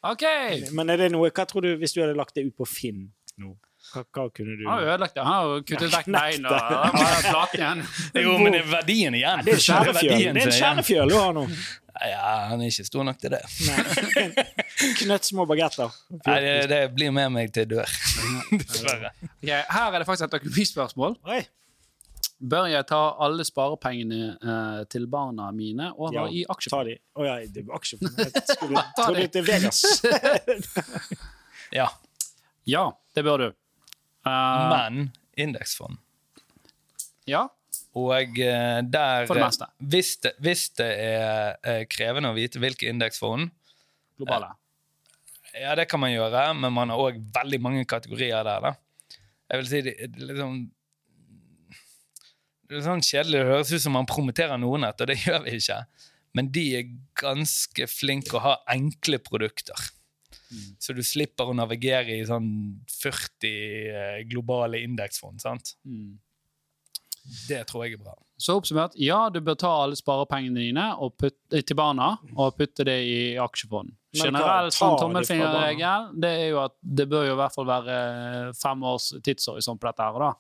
[0.05, 0.25] OK!
[0.77, 3.07] Men er det noe Hva tror du hvis du hadde lagt det ut på Finn
[3.41, 3.55] nå?
[3.55, 5.25] Hva, hva kunne du Han har ødelagt det.
[5.25, 6.59] Han har kuttet vekk beina.
[6.59, 7.87] han bare platen igjen.
[8.25, 9.47] Jo, men det er verdien igjen.
[9.47, 11.49] Det er en kjernefjøl Det er en kjernefjøl du har nå.
[11.95, 13.43] Ja, han er ikke stor nok til det.
[15.01, 15.93] Knøtt små bagetter.
[16.25, 17.93] Nei, det, det blir med meg til jeg dør.
[18.65, 19.13] Dessverre.
[19.39, 21.15] Okay, her er det faktisk et økonomispørsmål.
[22.45, 26.97] Bør jeg ta alle sparepengene uh, til barna mine over Ja, i Ta de.
[27.15, 28.19] Å ja, det var aksjefond.
[28.19, 29.85] Jeg skulle trodde det var Vegas.
[31.73, 31.89] Ja.
[32.69, 33.49] Ja, det bør du.
[34.25, 35.99] Eh, Men indeksfond
[37.29, 37.47] ja,
[37.97, 39.69] Og eh, der For det meste.
[39.79, 43.49] Hvis det, hvis det er eh, krevende å vite hvilke indeksfond,
[44.21, 44.51] globale.
[45.57, 48.75] ja, det kan man gjøre, men man har òg veldig mange kategorier der, da.
[49.49, 50.59] Jeg vil si det, liksom
[52.69, 55.59] Det er sånn kjedelig, det høres ut som man promoterer noen og det gjør vi
[55.61, 55.81] ikke.
[56.35, 59.91] Men de er ganske flinke å ha enkle produkter.
[60.81, 62.49] Så du slipper å navigere i sånn
[62.91, 65.43] 40 eh, globale indeksfond.
[65.43, 65.75] sant?
[65.85, 66.19] Mm.
[67.49, 68.15] Det tror jeg er bra.
[68.37, 72.57] Så oppsummert, ja, du bør ta alle sparepengene dine og putte, eh, til barna og
[72.59, 73.95] putte det i aksjefond.
[74.15, 77.97] Tar sånn tommelfingerregel det er jo at det bør jo i hvert fall være
[78.59, 80.07] fem års tidshorisont på dette.
[80.07, 80.33] her da.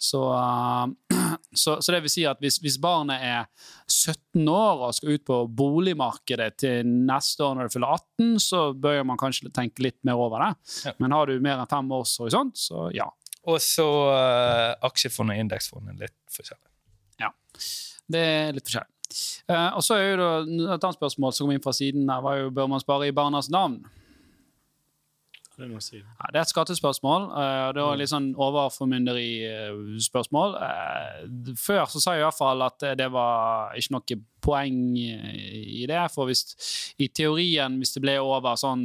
[0.00, 1.16] Så, eh,
[1.62, 3.48] så, så det vil si at hvis, hvis barnet er
[3.84, 8.62] 17 år og skal ut på boligmarkedet til neste år når det fyller 18, så
[8.72, 10.52] bør man kanskje tenke litt mer over det.
[10.88, 10.94] Ja.
[11.02, 13.10] Men har du mer enn fem års horisont, så ja.
[13.48, 16.66] Og så uh, aksjefond og indeksfond er litt forskjellig.
[17.22, 17.30] Ja,
[18.10, 18.96] Det er litt forskjellig.
[19.48, 20.28] Uh, og så er jo da
[20.76, 23.16] Et annet spørsmål som kom inn fra siden her, var jo bør man spare i
[23.16, 23.80] barnas navn.
[25.60, 25.98] Det si.
[26.00, 27.22] Ja, det er et skattespørsmål.
[27.36, 30.50] eh, og det var litt sånn overformynderispørsmål.
[30.56, 33.32] Uh, før så sa jeg i hvert fall at det var
[33.76, 36.00] ikke noe poeng i det.
[36.14, 36.42] For hvis
[37.00, 38.82] i teorien, hvis det ble over sånn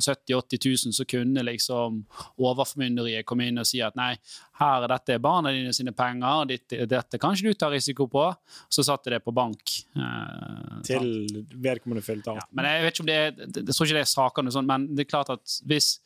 [0.00, 2.02] 70 000-80 000, så kunne liksom
[2.42, 4.12] overformynderiet komme inn og si at nei,
[4.60, 8.24] her er dette barna dine sine penger, dette, dette kan ikke du ta risiko på.
[8.72, 9.74] Så satte det på bank.
[9.96, 10.78] eh.
[10.88, 11.10] Til
[11.54, 12.54] vedkommende fylte Ja, 18.
[12.58, 14.88] men jeg vet ikke om det er, jeg tror ikke det er sakene sånn, men
[14.94, 15.98] det er klart at hvis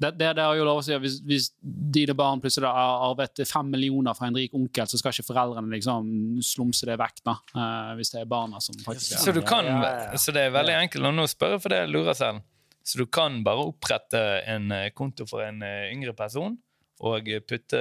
[0.00, 3.02] Det, det, det er jo lov å si at hvis, hvis dine barn plutselig har
[3.10, 6.08] arvet fem millioner fra en rik onkel, så skal ikke foreldrene liksom
[6.44, 9.76] slumse det vekk, da, uh, hvis det er barna som faktisk Så, du kan, Ja,
[9.84, 10.20] ja, ja.
[10.20, 12.40] så det er veldig enkelt å nå spørre, for det jeg lurer selv.
[12.86, 16.56] Så du kan bare opprette en eh, konto for en eh, yngre person
[17.04, 17.80] og putte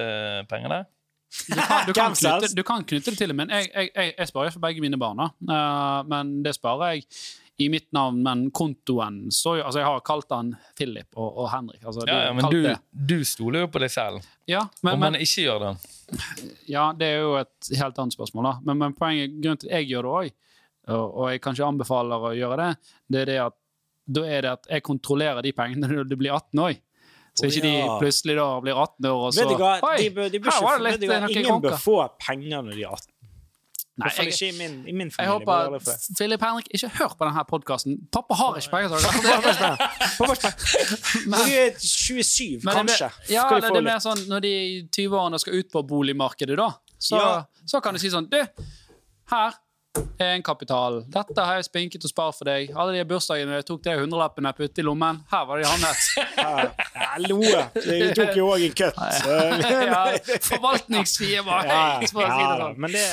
[0.52, 0.88] penger der?
[1.30, 4.14] Du kan, du, kan knytte, du kan knytte det til det, men jeg, jeg, jeg,
[4.18, 5.22] jeg sparer for begge mine barn.
[5.24, 7.08] Eh, men det sparer jeg
[7.60, 11.50] i mitt navn, men kontoen så jo, altså Jeg har kalt han Philip og, og
[11.52, 11.82] Henrik.
[11.84, 14.24] Altså, Ja, ja, men du, du stoler jo på deg selv.
[14.48, 15.74] Ja, men, Om men, man ikke gjør det.
[16.76, 18.54] ja, det er jo et helt annet spørsmål, da.
[18.64, 20.38] Men, men poenget, grunnen til at jeg gjør det òg,
[20.90, 23.60] og, og jeg kanskje anbefaler å gjøre det, det er det at
[24.10, 26.80] da er det at jeg kontrollerer de pengene når du blir 18 år.
[27.38, 28.00] Så ikke de ja.
[28.02, 29.76] plutselig da blir 18 år, og så Vet du hva?
[30.00, 33.14] De bør, de bør noen Ingen bør få penger når de er 18.
[34.00, 35.90] Nei, jeg, ikke i min, i min jeg håper at.
[36.18, 37.98] Philip Henrik ikke hør på denne podkasten.
[38.16, 39.10] Pappa har ikke penger til det.
[41.30, 43.10] Når de er 27, Men kanskje.
[43.34, 46.72] Ja, eller det, er mer sånn når de i 20-årene skal ut på boligmarkedet, da.
[47.00, 47.44] Så, Ja.
[47.68, 48.40] så kan du si sånn Du,
[49.32, 49.54] her
[50.20, 51.02] er en kapital.
[51.12, 52.70] Dette har jeg spinket og spart for deg.
[52.78, 55.98] Alle de bursdagene jeg tok de hundrelappene putte i lommen, her var de havnet.
[57.10, 57.40] Hallo!
[57.44, 59.00] ja, jeg tok jo òg en kutt.
[59.90, 60.04] ja,
[60.46, 62.78] Forvaltningsfie var Ja, si det ja, sånn.
[62.80, 63.08] men det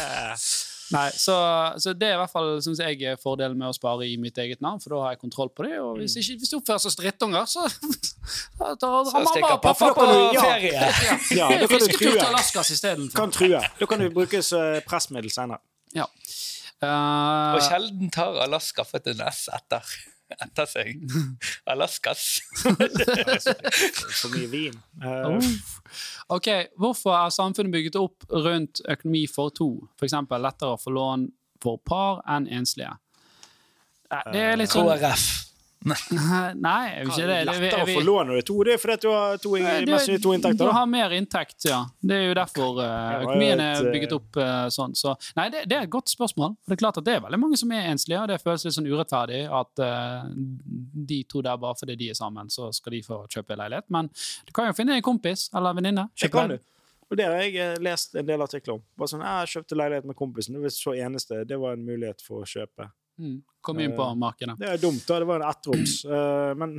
[0.95, 1.35] Nei, så,
[1.83, 4.39] så det er i hvert fall synes jeg er fordelen med å spare i mitt
[4.39, 5.77] eget navn, for da har jeg kontroll på det.
[5.83, 7.65] Og hvis, ikke, hvis de oppfører seg som drittunger, så
[8.61, 10.45] da tar Så mamma stikker og pappa pappa på på ja.
[10.51, 10.91] ferie.
[11.39, 12.75] Ja, da kan du true.
[12.77, 13.07] til.
[13.17, 13.63] Kan true.
[13.81, 15.63] Da kan du brukes uh, pressmiddel senere.
[15.97, 16.07] Ja.
[16.07, 19.81] Og Uh, sjelden tar Alaska fått en S etter,
[20.35, 21.01] etter seg.
[21.71, 22.41] Alaskas.
[22.63, 24.77] For mye vin.
[25.03, 25.49] Eh,
[26.35, 26.49] ok,
[26.81, 29.71] Hvorfor er samfunnet bygget opp rundt økonomi for to?
[30.01, 30.17] F.eks.
[30.35, 31.29] lettere å få lån
[31.63, 32.97] for par enn enslige.
[34.11, 35.46] Eh, Det er litt sånn KrF.
[36.67, 37.37] Nei, jeg vil ikke det.
[37.37, 37.45] det.
[37.47, 38.57] lettere å få lån når du er to.
[38.67, 39.53] Det er fordi du har to,
[39.93, 40.65] mest du- to inntekter.
[40.65, 40.73] da.
[40.75, 41.79] har mer inntekt, ja.
[42.03, 44.97] Det er jo derfor eh, økonomien er eh, bygget opp eh, sånn.
[44.99, 46.57] Så, nei, det, det er et godt spørsmål.
[46.65, 48.67] For Det er klart at det er veldig mange som er enslige, og det føles
[48.67, 50.27] litt sånn urettferdig at uh,
[51.13, 53.87] de to der bare fordi de er sammen, så skal de få kjøpe leilighet.
[53.95, 54.11] Men
[54.49, 56.09] du kan jo finne en kompis eller en venninne.
[56.19, 56.59] Det du.
[57.07, 58.87] Og det har jeg lest en del artikler om.
[58.99, 60.57] Bare sånn, Jeg kjøpte leilighet med kompisen.
[60.57, 61.45] Det var så eneste.
[61.47, 62.91] Det var en mulighet for å kjøpe.
[63.19, 63.43] Mm.
[63.67, 64.55] Kom inn på markedet.
[64.61, 65.19] Det er dumt, da.
[65.19, 66.05] Det var en ettroms.
[66.07, 66.77] Uh, men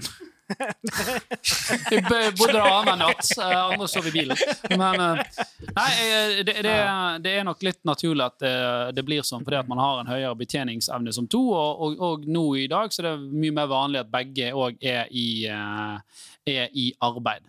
[1.91, 2.01] Vi
[2.37, 4.37] bodde der annenhver natt, eh, andre sov i bilen.
[4.79, 5.41] Men eh,
[5.75, 6.75] nei, eh, det, det,
[7.23, 8.53] det er nok litt naturlig at det,
[8.95, 11.41] det blir sånn, fordi at man har en høyere betjeningsevne som to.
[11.51, 14.79] Og, og, og nå i dag så er det mye mer vanlig at begge òg
[14.79, 17.43] er, i, eh, er i arbeid.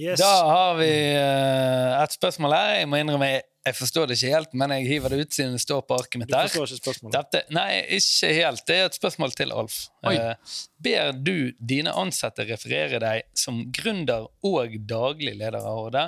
[0.00, 0.20] Yes.
[0.20, 2.70] Da har vi uh, et spørsmål her.
[2.80, 5.56] Jeg må innrømme, jeg, jeg forstår det ikke helt, men jeg hiver det ut siden
[5.56, 6.48] det står på arket mitt der.
[6.48, 7.16] Du forstår ikke spørsmålet.
[7.18, 8.64] Dette, nei, ikke helt.
[8.68, 9.78] Det er et spørsmål til Alf.
[10.04, 10.14] Oi.
[10.14, 16.00] Eh, ber du dine ansatte referere deg som gründer og daglig leder av HD?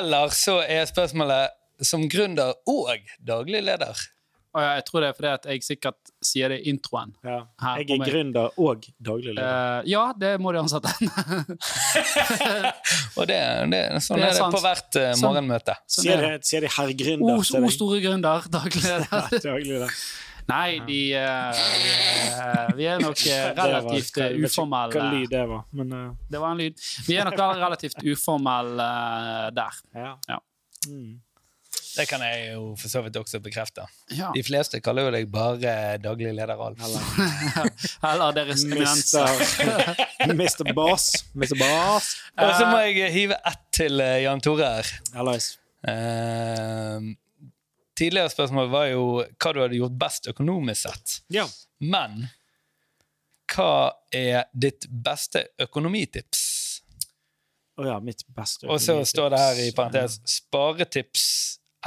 [0.00, 4.08] Eller så er spørsmålet som gründer og daglig leder?
[4.50, 7.12] Og jeg tror det er fordi at jeg sikkert sier det i introen.
[7.22, 7.36] Ja.
[7.62, 9.46] Her Jeg er gründer og daglig leder.
[9.46, 10.90] Eh, ja, det må de ansatte.
[13.18, 13.36] Og det,
[13.70, 15.22] det, sånn Det er er, det på hvert uh, Sånn.
[15.28, 15.76] morgenmøte.
[15.86, 16.48] Sånn Sier er de, det.
[16.50, 17.70] sier de herr gründer O, til o deg?
[17.76, 19.30] store gründer, daglig leder.
[19.46, 19.94] Daglig leder.
[20.50, 21.58] Nei, de eh,
[22.42, 23.20] eh, Vi er nok
[23.54, 24.90] relativt uformelle.
[24.96, 26.08] Hva lyd det var, men uh.
[26.26, 26.74] Det var en lyd.
[27.06, 29.78] Vi er nok relativt uformelle uh, der.
[29.94, 30.16] ja.
[30.26, 30.40] Ja.
[30.88, 31.20] Mm.
[31.96, 33.84] Det kan jeg jo for så vidt også bekrefte.
[34.14, 34.30] Ja.
[34.34, 36.84] De fleste kaller jo deg bare daglig leder, Alf.
[38.12, 39.24] Eller deres eminense.
[40.26, 40.34] Mr.
[40.38, 40.72] Mr.
[40.76, 41.10] Boss.
[41.34, 41.56] Mr.
[41.58, 42.12] Boss.
[42.38, 44.92] Og så må jeg hive ett til eh, Jan Tore her.
[45.16, 45.52] Hallais.
[45.88, 47.10] Eh,
[47.98, 51.20] tidligere spørsmål var jo hva du hadde gjort best økonomisk sett.
[51.34, 51.46] Ja.
[51.82, 52.28] Men
[53.50, 56.44] hva er ditt beste økonomitips?
[57.80, 58.90] Å ja, mitt beste økonomitips.
[58.90, 61.24] Og så står det her i parentes sparetips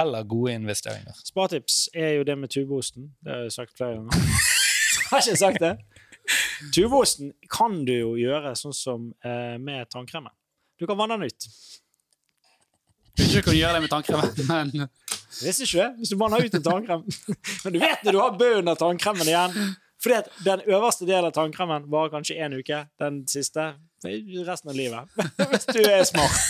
[0.00, 1.16] eller gode investeringer.
[1.24, 3.12] Spartips er jo det med tubeosten.
[3.24, 4.12] Det har jeg sagt flere ganger.
[5.10, 5.76] har ikke sagt det?
[6.74, 10.32] Tubeosten kan du jo gjøre sånn som eh, med tannkremen.
[10.80, 11.48] Du kan vanne den ut.
[13.14, 14.88] Ikke du kan gjøre det med tannkremen, men
[15.34, 17.00] Visste ikke hvis du vanner ut en tannkrem.
[17.64, 19.56] Men du vet når du har bunnen av tannkremen igjen.
[20.04, 22.84] Fordi at den øverste delen av tannkremen varer kanskje én uke.
[23.02, 23.72] Den siste
[24.04, 25.08] resten av livet.
[25.50, 26.30] Hvis du er smart.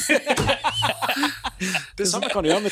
[1.97, 2.71] Det samme kan du gjøre med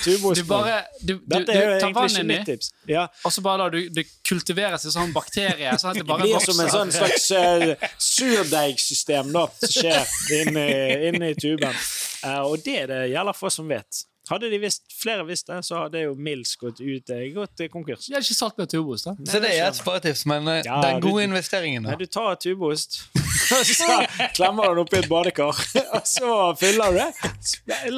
[1.01, 2.73] du, Dette er jo tar egentlig ikke mitt tips.
[2.91, 5.79] Ja, og så bare lar du det kultiveres i sånn bakterie.
[5.81, 10.05] Sånn det det blir som en sånn slags uh, surdeigsystem da, som skjer
[10.43, 10.69] inni,
[11.09, 11.75] inni tuben.
[12.25, 13.91] Uh, og det er det gjelder for oss som vet.
[14.31, 17.69] Hadde de visst, flere visst det, så hadde jo Mills gått ut eh, gått eh,
[17.73, 18.07] konkurs.
[18.07, 19.17] De har ikke salt med tubost, da.
[19.27, 21.99] Så det er et sparetips, men eh, Ja, den du- gode investeringen, Nei, da.
[21.99, 23.01] du tar tubost,
[23.57, 23.97] og så
[24.39, 25.59] klemmer du den oppi et badekar,
[25.99, 26.31] og så
[26.61, 27.09] fyller du det.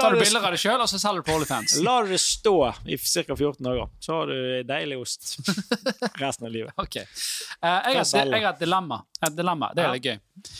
[0.01, 1.77] Tar du bilder av det sjøl, og så selger du på OnlyFans.
[2.09, 2.57] du det stå
[2.89, 3.37] i ca.
[3.37, 4.37] 14 dager, så har du
[4.73, 5.35] deilig ost
[6.25, 6.73] resten av livet.
[6.81, 7.03] Ok.
[7.05, 9.03] Uh, jeg, har, jeg har et dilemma.
[9.29, 9.71] Et dilemma.
[9.77, 10.15] Det er Ja.
[10.15, 10.55] gøy.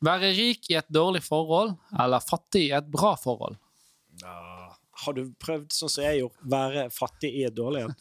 [0.00, 3.60] Være rik i et dårlig forhold eller fattig i et bra forhold?
[5.00, 7.94] Har du prøvd sånn som jeg gjorde, være fattig i et dårlig et?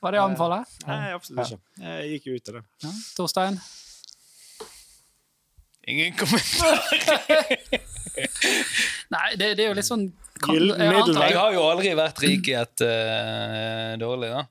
[0.00, 0.64] Hva er det jeg anbefaler?
[0.88, 1.60] Nei, absolutt ikke.
[1.86, 2.62] Jeg gikk jo ut av det.
[2.84, 2.90] Ja.
[3.16, 3.56] Torstein?
[5.94, 6.76] Ingen kommentar.
[9.14, 10.04] Nei, det, det er jo litt sånn
[10.44, 14.44] kan, jeg antar- Jeg har jo aldri vært rik i et uh, dårlig, da.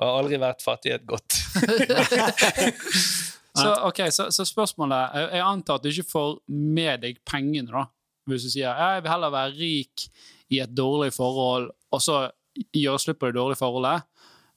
[0.00, 1.36] Og har aldri vært fattig i et godt.
[3.56, 7.68] Så, okay, så, så spørsmålet Jeg jeg antar at du ikke får med deg pengene,
[7.68, 7.82] da.
[8.30, 10.06] Hvis du sier jeg vil heller være rik
[10.54, 12.30] i et dårlig forhold, og så
[12.72, 14.04] gjøre slutt på det dårlige forholdet,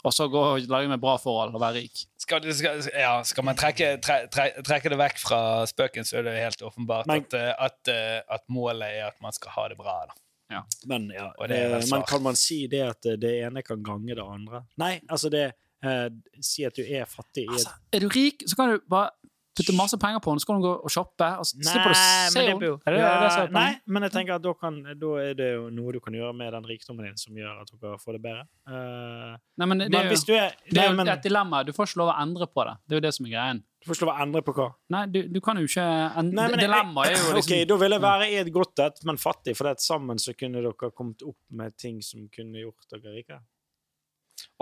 [0.05, 2.03] og så gå og lage meg bra forhold og være rik.
[2.21, 6.19] Skal, du- skal, ja, skal man trekke, tre, tre, trekke det vekk fra spøken, så
[6.19, 9.51] er det helt åpenbart Men- at, eh, at, eh, at målet er at man skal
[9.58, 10.05] ha det bra.
[10.08, 10.62] Da.
[10.86, 14.13] Men, ja, det er eh, men kan man si det at det ene kan gange
[14.15, 14.62] det andre?
[14.77, 15.53] Nei, altså det
[15.86, 16.10] eh,
[16.41, 19.12] Si at du er fattig i Altså, er du rik, så kan du bare
[19.56, 21.28] putte masse penger på den, så kan du gå og shoppe.
[21.39, 22.60] Og så slipper du å se men henne.
[22.60, 25.12] det- Er det, ja, er det er nei, men jeg tenker at da, kan, da
[25.21, 27.98] er det jo noe du kan gjøre med den rikdommen din som gjør at dere
[27.98, 28.43] får det bedre.
[28.67, 31.63] Uh, Nei, men det, men er jo, er, det er jo men, et dilemma.
[31.63, 32.76] Du får ikke lov å endre på det.
[32.86, 33.63] Det er jo det som er greien.
[33.80, 34.67] Du får ikke lov å endre på hva?
[34.89, 38.02] Nei, du, du kan jo ikke endre Dilemmaet er jo liksom Ok, Da vil jeg
[38.02, 41.21] være i et godt et, men fattig, for det at sammen så kunne dere kommet
[41.24, 43.43] opp med ting som kunne gjort dere rikere.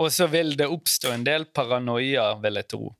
[0.02, 2.90] Og så vil det oppstå en del paranoia, vil jeg tro.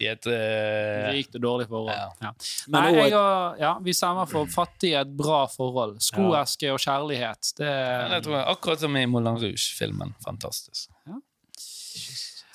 [0.00, 1.92] I et eh, rikt og dårlig forhold.
[1.92, 2.06] Ja.
[2.24, 2.30] Ja.
[2.72, 5.98] Men Nei, jeg og, ja, vi stemmer for fattig i et bra forhold.
[6.02, 7.52] Skoeske og kjærlighet.
[7.58, 10.14] Det jeg tror jeg, Akkurat som i Moulin Rouge-filmen.
[10.24, 10.88] Fantastisk.
[11.06, 11.20] Ja.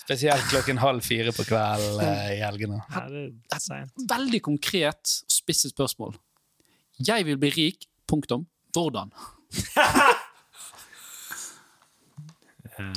[0.07, 2.79] Spesielt klokken halv fire på kvelden eh, i helgene.
[2.87, 6.15] Det veldig konkret og spisset spørsmål.
[7.03, 7.89] Jeg vil bli rik.
[8.07, 8.47] Punktum.
[8.73, 9.11] Hvordan?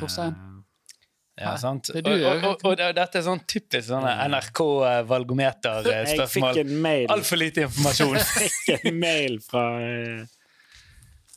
[0.00, 0.34] Torstein?
[1.40, 1.88] Ja, sant?
[1.94, 6.58] det Og, og, og, og dette er sånn typisk sånne Jeg fikk NRK-valgometer-spørsmål.
[6.60, 8.18] en mail Altfor lite informasjon.
[8.42, 10.20] fikk en mail fra eh,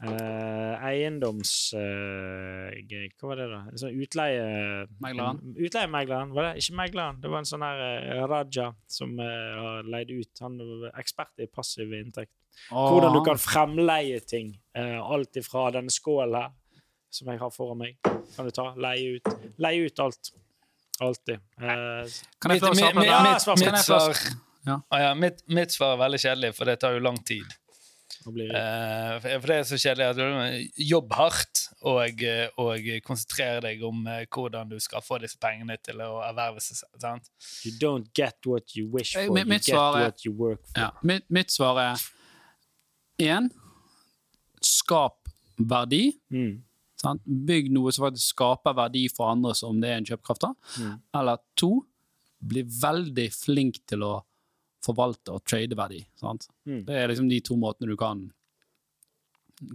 [0.04, 1.54] eh, eiendoms...
[1.78, 2.68] Uh,
[3.16, 3.62] hva var det, da?
[3.72, 4.44] En sånn utleie...
[5.06, 5.40] Megleren?
[5.56, 6.54] Utleiemegleren, var det?
[6.66, 7.22] Ikke megleren.
[7.24, 10.34] Det var en sånn her uh, Raja som eh, har leid ut.
[10.44, 12.36] Han er ekspert i passiv inntekt.
[12.70, 14.54] Hvordan du kan fremleie ting.
[14.78, 16.52] Eh, alt ifra denne skålen her,
[17.14, 17.98] som jeg har foran meg,
[18.36, 18.72] kan du ta.
[18.76, 19.34] Leie ut.
[19.62, 20.32] Leie ut alt.
[21.02, 21.40] Alltid.
[21.58, 22.06] Eh,
[22.42, 23.08] Kan jeg Mitt, få svare på det?
[23.10, 24.18] Ja, svar, mitt, svar,
[24.66, 24.76] Ja.
[24.90, 27.44] Ah, ja, mitt, mitt svar er veldig kjedelig, for det tar jo lang tid.
[28.24, 32.22] det Eh, for det er så kjedelig at du jobb hardt og,
[32.62, 36.86] og konsentrer deg om eh, hvordan du skal få disse pengene til å erverve seg.
[37.02, 37.28] sant?
[37.66, 40.32] You don't get what you wish for, mitt- you mitt get svar er- what you
[40.32, 40.80] work for.
[40.80, 40.92] Ja.
[41.04, 42.00] Mitt, mitt svar er
[43.20, 43.50] én
[44.64, 45.28] skap
[45.60, 46.14] verdi.
[46.32, 46.62] Mm.
[47.04, 47.24] Sant?
[47.26, 50.78] Bygg noe som faktisk skaper verdi for andre, som det er en kjøpekraft av.
[50.80, 50.94] Mm.
[51.20, 51.72] Eller to,
[52.44, 54.14] bli veldig flink til å
[54.84, 56.02] forvalte og trade verdi.
[56.20, 56.50] Sant?
[56.68, 56.84] Mm.
[56.88, 58.26] Det er liksom de to måtene du kan,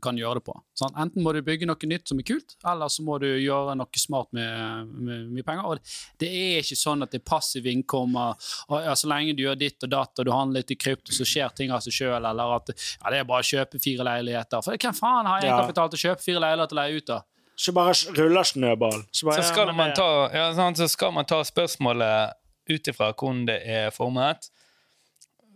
[0.02, 0.54] kan gjøre det på.
[0.78, 0.96] Sant?
[1.00, 4.02] Enten må du bygge noe nytt som er kult, eller så må du gjøre noe
[4.02, 5.68] smart med, med mye penger.
[5.68, 8.36] Og det er ikke sånn at det er passiv innkommer.
[8.68, 11.14] Og, ja, så lenge du gjør ditt og datt, og du handler litt i krypto,
[11.14, 12.20] så skjer ting av seg sjøl.
[12.20, 14.64] Eller at ja, det er bare å kjøpe fire leiligheter.
[14.64, 17.22] For hvem faen har egenkapital til å kjøpe fire leiligheter til å leie ut, da?
[17.58, 19.00] Så bare ruller snøball.
[19.10, 20.10] Så, bare, Så ja, skal, man ta,
[20.54, 22.36] sant, så skal man ta spørsmålet
[22.70, 24.50] ut ifra hvordan det er formet.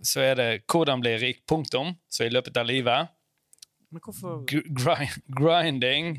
[0.03, 1.95] Så er det 'hvordan bli rik', punktum.
[2.11, 3.09] Så i løpet av livet.
[3.93, 6.15] Men hvorfor Gr- Grind, grinding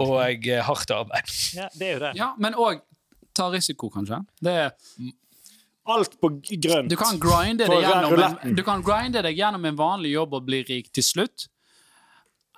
[0.00, 1.28] og eh, hardt arbeid.
[1.54, 2.12] ja, Det er jo det.
[2.16, 2.80] Ja, men òg
[3.36, 4.22] ta risiko, kanskje.
[4.40, 4.72] Det er,
[5.92, 6.90] Alt på grønt.
[6.90, 10.44] du, kan grinde deg gjennom en, du kan grinde deg gjennom en vanlig jobb og
[10.46, 11.48] bli rik til slutt.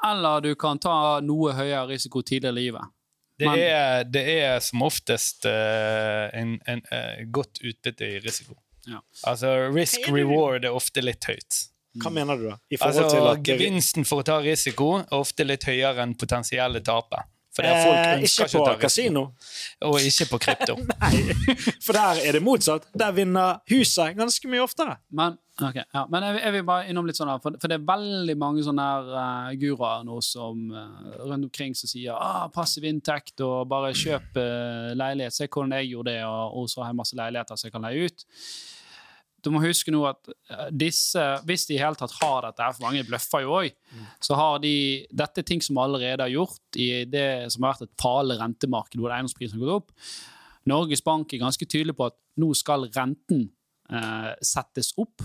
[0.05, 2.93] Eller du kan ta noe høyere risiko tidligere i livet.
[3.41, 8.55] Det men, er, det er som oftest uh, en, en uh, godt utbytte i risiko.
[8.87, 9.01] Ja.
[9.27, 11.65] Altså risk reward er ofte litt høyt.
[12.03, 12.57] Hva mener du, da?
[12.71, 16.83] I Altså til at Gevinsten for å ta risiko er ofte litt høyere enn potensielle
[16.85, 17.31] tapet.
[17.55, 18.83] Fordi folk eh, ønsker Ikke ikke på å ta risiko.
[18.83, 19.23] kasino.
[19.87, 20.75] Og ikke på krypto.
[20.91, 21.21] Nei,
[21.85, 22.89] for der er det motsatt.
[22.99, 24.97] Der vinner huset ganske mye oftere.
[25.15, 26.03] Men, okay, ja.
[26.11, 28.67] Men jeg, jeg vil bare innom litt sånn her, for, for det er veldig mange
[28.67, 33.69] sånne her uh, guruer nå som uh, rundt omkring som sier ah, passiv inntekt og
[33.71, 35.39] bare kjøp uh, leilighet.
[35.39, 37.87] Se hvordan jeg gjorde det, og, og så har jeg masse leiligheter som jeg kan
[37.87, 38.27] leie ut.
[39.45, 42.87] Du må huske nå at eh, disse, hvis de i hele tatt har dette, for
[42.87, 43.75] mange bløffer jo òg,
[44.23, 44.75] så har de
[45.15, 48.99] Dette er ting som allerede har gjort i det som har vært et farlig rentemarked,
[49.01, 50.09] hvor eiendomsprisen har gått opp.
[50.71, 53.49] Norges Bank er ganske tydelig på at nå skal renten
[53.93, 55.25] eh, settes opp.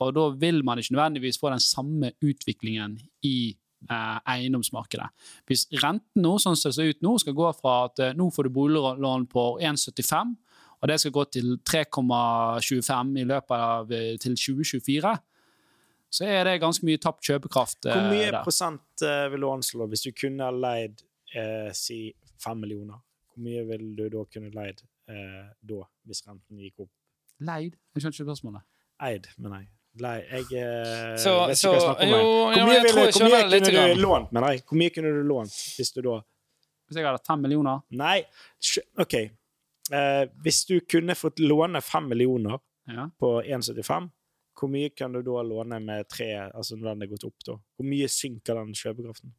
[0.00, 5.08] Og da vil man ikke nødvendigvis få den samme utviklingen i eh, eiendomsmarkedet.
[5.48, 8.30] Hvis renten nå, sånn som det ser ut nå, skal gå fra at eh, nå
[8.34, 10.34] får du boliglån på 1,75,
[10.80, 15.12] og det skal gå til 3,25 i løpet av eh, til 2024,
[16.10, 17.86] så er det ganske mye tapt kjøpekraft.
[17.86, 18.42] eh, Hvor mye der.
[18.46, 21.02] prosent eh, vil du anslå hvis du kunne leid
[21.34, 22.00] eh, si
[22.42, 22.98] fem millioner?
[23.30, 26.90] Hvor mye vil du da kunne leid eh, da, hvis renten gikk opp?
[27.40, 27.76] Leid?
[27.94, 28.64] Jeg skjønner ikke spørsmålet.
[29.06, 29.70] Eid, mener jeg.
[30.00, 32.10] Nei, jeg eh, Så, vet så ikke hva jeg snakker om.
[32.10, 34.02] jo, Hvor mye, jeg ville, jeg hvor mye kunne du grann.
[34.04, 34.62] lånt, mener jeg?
[34.68, 36.18] Hvor mye kunne du lånt hvis du da
[36.90, 38.18] Hvis jeg hadde fem millioner Nei,
[39.02, 39.16] OK.
[39.90, 42.58] Eh, hvis du kunne fått låne fem millioner
[42.90, 43.08] ja.
[43.18, 44.08] på 1,75,
[44.60, 47.56] hvor mye kan du da låne med tre, altså når den er gått opp, da?
[47.76, 49.32] Hvor mye synker den kjøpekraften?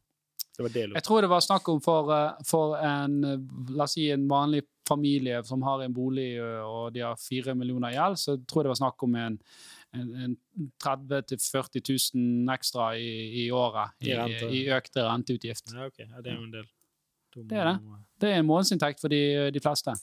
[0.52, 3.38] Det var det jeg tror det var snakk om for, eh, for en, eh,
[3.72, 7.94] la oss si en vanlig familie som har en bolig og de har fire millioner
[7.94, 9.38] i gjeld, så tror jeg det var snakk om en,
[9.96, 10.36] en, en
[10.82, 11.86] 30 000-40
[12.18, 15.72] 000 ekstra i, i året i, I i økte renteutgift.
[15.72, 16.10] Ja, okay.
[16.10, 16.68] Ja, det er jo en del.
[17.32, 17.76] Det er det.
[18.20, 19.94] Det er en månedsinntekt for de, de fleste.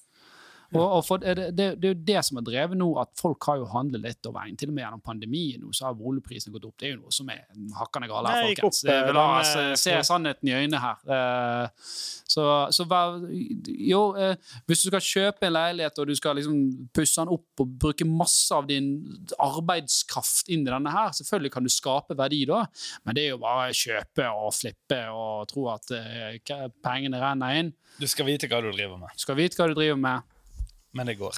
[0.70, 3.48] Og, og for, det, det, det er jo det som har drevet nå, at folk
[3.50, 4.58] har jo handlet litt over veien.
[4.60, 6.76] Til og med gjennom pandemien nå, så har boligprisene gått opp.
[6.78, 7.42] Det er jo noe som er
[7.80, 8.84] hakkende gale her, folkens.
[8.84, 11.02] opp, Eh, ha La oss eh, eh, se sannheten i øynene her.
[11.18, 11.86] Eh,
[12.30, 12.44] Så,
[12.78, 13.16] så vær,
[13.66, 14.02] jo,
[14.70, 16.60] hvis du skal kjøpe en leilighet og du skal liksom
[16.94, 18.92] pusse den opp og bruke masse av din
[19.42, 22.64] arbeidskraft inn i denne her, selvfølgelig kan du skape verdi da,
[23.06, 25.90] men det er jo bare å kjøpe og flippe og tro at
[26.86, 27.74] pengene renner inn.
[28.00, 30.36] Du skal vite hva du driver med, Du skal vite hva du driver med.
[30.94, 31.36] Men det går.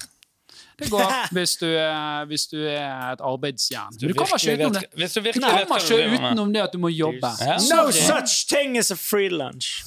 [0.78, 3.94] Det går hvis du er, hvis du er et arbeidsjern.
[4.00, 4.80] Du du kommer ikke utenom det.
[4.82, 7.30] vet- Hvis du Nei, vet kommer ikke utenom det at du må jobbe.
[7.40, 7.52] Ja.
[7.56, 7.92] No Sorry.
[7.92, 9.82] such thing as a free lunch!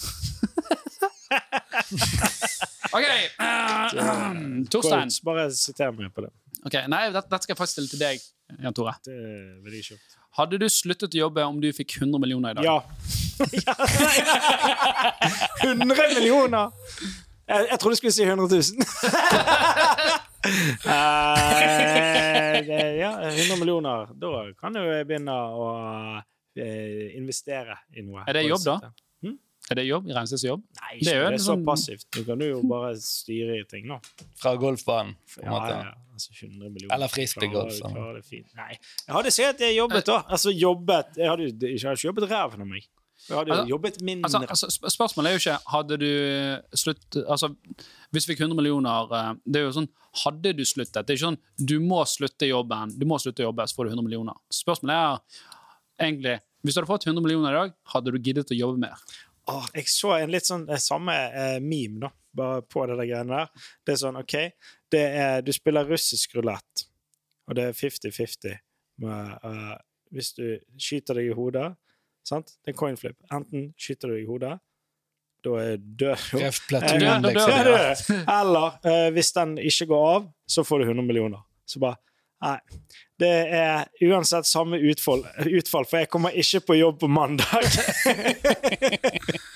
[2.95, 3.04] OK.
[3.39, 5.10] Uh, Torstein.
[5.25, 6.32] Bare siter meg på det.
[6.65, 8.15] Ok, Nei, dette, dette skal jeg faktisk stille til deg,
[8.63, 8.93] Jan Tore.
[9.06, 9.15] Det
[9.65, 9.97] vil jeg ikke.
[10.39, 12.63] Hadde du sluttet å jobbe om du fikk 100 millioner i dag?
[12.65, 12.78] Ja.
[15.63, 16.65] 100 millioner!
[17.47, 18.55] Jeg, jeg trodde du skulle si 100 000.
[20.86, 24.05] uh, det- ja, 100 millioner.
[24.19, 25.67] Da kan jo begynne å
[26.58, 28.23] eh, investere i noe.
[28.27, 28.91] Er det jobb, da?
[29.25, 29.36] Hm?
[29.71, 30.05] Er det jobb?
[30.08, 30.62] Regnestesjobb?
[30.81, 32.05] Nei, Det er ikke jo det er så sånn- passivt.
[32.15, 33.97] Du kan jo bare styre i ting nå.
[34.41, 35.69] Fra golfbanen, på en Ja, måte.
[35.84, 36.93] ja, altså 100 millioner.
[36.95, 37.93] Eller frisbeegolf, sånn.
[38.55, 38.77] Nei,
[39.08, 40.21] jeg hadde sett at jeg jobbet, da.
[40.29, 42.88] Altså jobbet ikke, jeg hadde ikke jobbet ræven av meg.
[43.29, 44.29] Hadde jo Altså- jobbet mindre.
[44.29, 47.49] Altså, altså, spørsmålet er jo ikke hadde du slutt, altså,
[48.13, 49.89] Hvis vi fikk 100 millioner eh, Det er jo sånn
[50.23, 51.05] Hadde du sluttet?
[51.05, 53.95] Det er ikke sånn du må slutte jobben, du må slutte jobbe, så får du
[53.95, 54.35] 100 millioner.
[54.53, 58.57] Spørsmålet er egentlig Hvis du hadde fått 100 millioner i dag, hadde du giddet å
[58.57, 59.01] jobbe mer?
[59.47, 63.05] Åh, jeg så en litt sånn det samme eh, meme da, bare på det der
[63.11, 63.49] greiene der.
[63.85, 64.33] Det er sånn, OK,
[64.89, 66.85] det er, du spiller russisk rulett,
[67.47, 68.55] og det er 50-50.
[68.97, 69.75] med, eh,
[70.15, 71.75] Hvis du skyter deg i hodet,
[72.27, 72.55] sant?
[72.65, 73.17] Det er coin flip.
[73.33, 74.55] Enten skyter du deg i hodet,
[75.45, 77.67] da er Eh, dør liksom.
[77.67, 77.73] Du.
[77.75, 78.01] er.
[78.39, 81.45] Eller uh, hvis den ikke går av, så får du 100 millioner.
[81.69, 82.01] Så bare
[82.45, 82.57] Nei.
[83.17, 85.23] Det er uansett samme utfall,
[85.59, 87.63] utfall for jeg kommer ikke på jobb på mandag.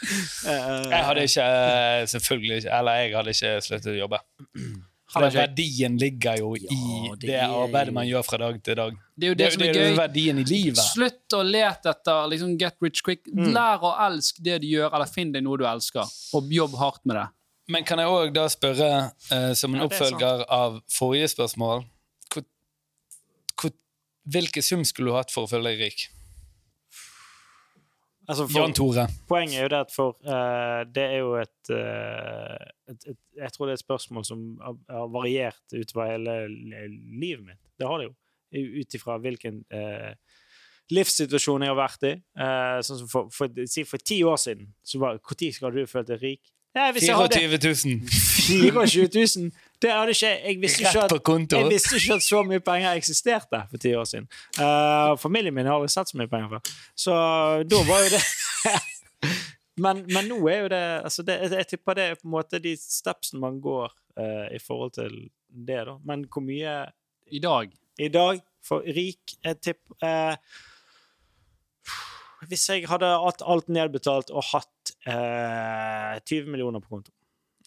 [0.49, 4.19] Eh, Jeg hadde ikke eh, selvfølgelig ikke Eller jeg hadde ikke sluttet å jobbe.
[5.09, 8.75] For den verdien ligger jo i Ja, det det arbeidet man gjør fra dag til
[8.77, 8.97] dag.
[9.17, 9.95] Det er jo Det, det, som det er er gøy.
[9.97, 10.81] verdien i livet.
[10.93, 13.25] Slutt å lete etter liksom, get rich quick.
[13.33, 13.49] Mm.
[13.55, 16.05] Lær å elske det du gjør, eller finn deg noe du elsker,
[16.37, 17.25] og jobb hardt med det.
[17.69, 18.91] Men kan jeg òg da spørre,
[19.31, 21.83] uh, som en Ja, er oppfølger av forrige spørsmål
[22.33, 22.45] hvor,
[23.61, 23.71] hvor,
[24.29, 26.07] Hvilken sum skulle du hatt for å føle deg rik?
[28.29, 29.05] Altså for, Jan Tore.
[29.29, 32.59] Poenget er jo det at for uh, Det er jo et, uh,
[32.91, 36.35] et, et Jeg tror det er et spørsmål som har, variert utover hele
[37.21, 37.61] livet mitt.
[37.79, 38.13] Det har det jo.
[38.81, 40.13] Ut ifra hvilken uh,
[40.89, 42.13] livssituasjon jeg har vært i.
[42.85, 46.09] Sånn som for, for, si for ti år siden, så var Når skal du følt
[46.09, 46.53] deg rik?
[46.77, 48.09] Ja, hvis jeg hadde 24 000
[48.49, 52.63] 24 000 Det hadde ikke Jeg visste ikke at jeg visste ikke at så mye
[52.63, 54.27] penger eksisterte for ti år siden.
[54.59, 56.73] Uh, familien min har aldri sett så mye penger før.
[56.99, 57.15] Så
[57.71, 58.23] da var jo det
[59.85, 62.59] men, men nå er jo det, altså det Jeg tipper det er på en måte
[62.63, 63.87] de stepsene man går
[64.19, 65.15] uh, i forhold til
[65.49, 65.95] det, da.
[66.05, 66.75] Men hvor mye
[67.31, 67.71] I dag.
[67.99, 70.35] i dag for rik Jeg tipper uh,
[72.49, 77.11] Hvis jeg hadde hatt alt nedbetalt og hatt eh, 20 millioner på konto,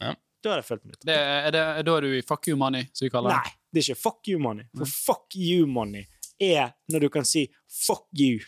[0.00, 0.14] Ja.
[0.43, 2.49] Da har jeg følt meg litt Det er, er det, da er du i fuck
[2.51, 3.36] you money, som vi kaller det.
[3.45, 3.53] Nei.
[3.72, 4.64] Det er ikke fuck you money.
[4.76, 6.05] For fuck you money
[6.43, 8.40] er når du kan si fuck you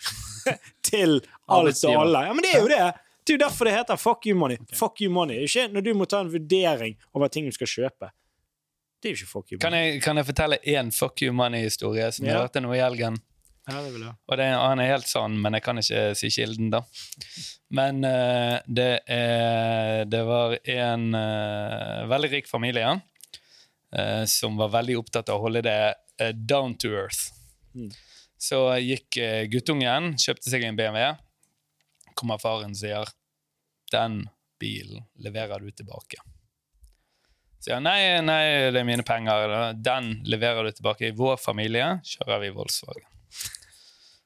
[0.91, 2.25] til alt og alle.
[2.27, 2.81] Ja, men det er jo det.
[3.25, 4.59] Det er jo derfor det heter fuck you money.
[4.77, 5.39] Fuck you money.
[5.41, 8.11] Det er ikke når du må ta en vurdering over ting du skal kjøpe.
[9.01, 12.11] Det er jo ikke fuck you Kan jeg, kan jeg fortelle én fuck you money-historie
[12.13, 12.43] som jeg Ja.
[12.45, 13.17] hørte nå i helgen?
[13.65, 14.13] Ja, det vil jeg.
[14.29, 16.83] Og det, han er helt sann, men jeg kan ikke si kilden, da.
[17.75, 24.99] Men uh, det, er, det var en uh, veldig rik familie uh, som var veldig
[25.01, 25.79] opptatt av å holde det
[26.47, 27.33] down to earth.
[27.75, 27.89] Mm.
[28.39, 29.17] Så gikk
[29.51, 31.09] guttungen, kjøpte seg en BMW.
[32.15, 33.09] Kommer faren og sier
[33.91, 34.21] 'Den
[34.61, 36.21] bilen leverer du tilbake'.
[37.65, 39.73] Sier nei, nei, det er mine penger.
[39.75, 41.09] Den leverer du tilbake.
[41.09, 43.14] I vår familie kjører vi Volkswagen.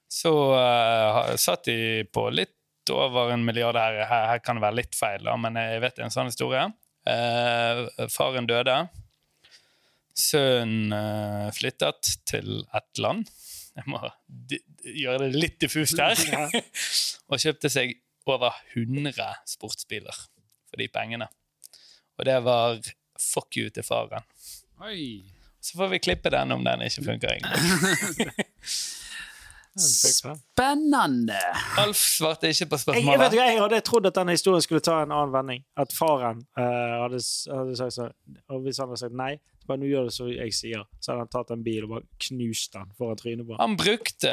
[0.09, 2.55] Så uh, satt de på litt
[2.91, 4.01] over en milliard her.
[4.09, 6.65] Her, her kan det være litt feil, da, men jeg vet en sånn historie.
[7.09, 8.81] Uh, faren døde.
[10.19, 13.29] Sønnen uh, flyttet til et land.
[13.79, 14.01] Jeg må
[14.83, 16.19] gjøre det litt diffust her.
[17.31, 17.95] og kjøpte seg
[18.29, 19.15] over 100
[19.49, 20.25] sportsbiler
[20.69, 21.29] for de pengene.
[22.19, 22.81] Og det var
[23.19, 24.27] fuck you til faren.
[24.85, 25.25] Oi.
[25.61, 27.35] Så får vi klippe den om den ikke funker.
[27.35, 28.47] egentlig.
[29.79, 31.39] Spennende!
[31.79, 33.11] Alf svarte ikke på spørsmålet.
[33.12, 35.64] jeg, vet ikke, jeg hadde trodd at denne historien skulle ta en annen vending.
[35.79, 37.20] At faren uh, hadde,
[37.53, 38.12] hadde sagt sånn
[38.55, 41.12] Og hvis han hadde sagt nei, så bare nå gjør det som jeg sier, så
[41.12, 43.62] hadde han tatt en bil og bare knust den foran trynet på han.
[43.64, 44.33] Han brukte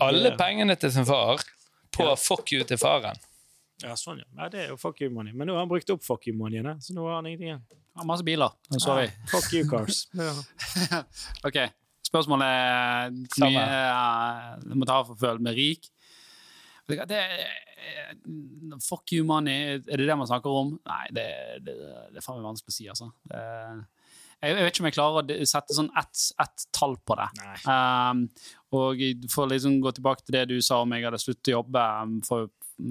[0.00, 1.42] alle pengene til sin far
[1.90, 2.14] på Ja.
[2.14, 3.18] fuck you til faren.
[3.80, 4.26] Ja, sånn, ja.
[4.36, 5.32] Nei, Det er jo fuck you money.
[5.32, 7.62] Men nå har han brukt opp fuck you moneyene, så nå har han ingenting igjen.
[7.96, 8.52] Ja, masse biler.
[8.78, 9.08] Sorry.
[9.08, 10.06] Ah, fuck you cars.
[10.14, 11.02] Ja.
[11.48, 11.56] OK.
[12.10, 13.12] Spørsmålet er
[13.46, 13.64] mye
[14.66, 15.86] du må ta for følt med rik.
[16.90, 17.22] Det
[18.82, 20.74] fuck you money, er det det man snakker om?
[20.90, 21.28] Nei, det,
[21.64, 21.76] det,
[22.10, 23.10] det er faen meg vanskelig å si, altså.
[23.30, 23.44] Det,
[24.40, 27.28] jeg, jeg vet ikke om jeg klarer å sette sånn ett et tall på det.
[27.68, 28.24] Um,
[28.76, 29.02] og
[29.32, 31.84] for å liksom gå tilbake til det du sa om jeg hadde sluttet å jobbe
[32.00, 32.48] um, for,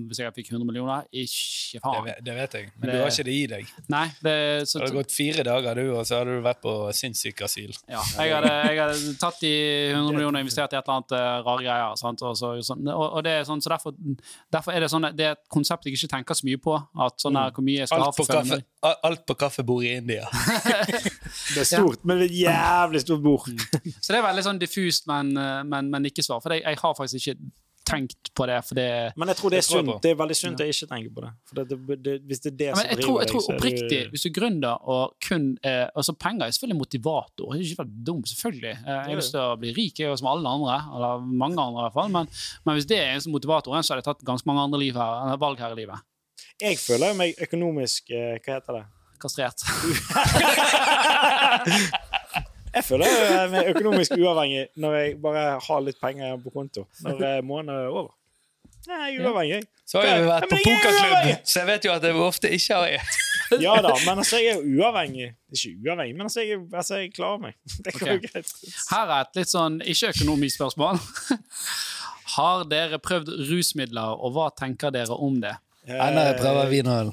[0.10, 2.06] hvis jeg fikk 100 millioner, ikke faen.
[2.10, 3.74] Det, det vet jeg, men Det- du har ikke det i deg.
[3.90, 4.36] Nei, det,
[4.70, 7.74] så, Det hadde gått fire dager, du, og så hadde du vært på sinnssykasyl.
[7.90, 9.54] Ja, jeg hadde, jeg hadde tatt de
[9.94, 11.96] 100 millionene og investert i et eller annet uh, rare greier.
[12.02, 12.22] Sant?
[12.26, 13.96] Og, så, sånn, og, og det er sånn, så derfor,
[14.52, 16.76] derfor er det sånn det er et konsept jeg ikke tenker så mye på.
[17.06, 18.62] At sånn her, hvor mye jeg skal ha Alt på, for kaffe,
[19.10, 20.28] alt på kaffebordet i India.
[21.50, 23.48] Det er stort, men det er et jævlig stort bord.
[24.02, 26.42] Så det er veldig sånn diffust, men, uh, men, men ikke svar.
[26.44, 27.52] For jeg, jeg har faktisk ikke
[27.90, 28.58] tenkt på det.
[28.68, 28.88] For det
[29.20, 29.92] Men jeg tror det er sunt.
[30.04, 31.32] Det er veldig sunt jeg ikke tenker på det.
[32.06, 34.26] Det, hvis det er det ja, som men jeg driver tror, jeg tror oppriktig, hvis
[34.26, 37.48] du er gründer og kun eh, altså Penger er selvfølgelig motivator.
[37.54, 38.76] Det er ikke veldig dum, selvfølgelig.
[38.76, 40.78] Eh, jeg har lyst til å bli rik, jeg er jo som alle andre.
[40.96, 42.14] Eller mange andre, i hvert fall.
[42.16, 42.32] Men,
[42.68, 45.36] men hvis det er eneste motivatoren, så hadde jeg tatt ganske mange andre liv her,
[45.42, 46.08] valg her i livet.
[46.60, 48.86] Jeg føler meg økonomisk eh, Hva heter det?
[49.20, 49.60] Kastrert.
[52.80, 56.86] Jeg føler jeg meg økonomisk uavhengig når jeg bare har litt penger igjen på konto.
[57.04, 58.14] Når eh, måneden er over.
[58.88, 59.66] Jeg er uavhengig.
[59.90, 62.78] Så har vi vært på er pokerklubb, så jeg vet jo at jeg ofte ikke
[62.78, 63.18] har ett.
[63.58, 65.32] Ja da, men altså, jeg er jo uavhengig.
[65.50, 67.56] Ikke uavhengig, men altså, jeg, altså, jeg klarer meg.
[67.86, 68.20] Det går okay.
[68.28, 68.52] greit.
[68.92, 71.02] Her er et litt sånn ikke-økonomisk spørsmål.
[72.36, 75.56] Har dere prøvd rusmidler, og hva tenker dere om det?
[76.70, 77.12] Vin og øl.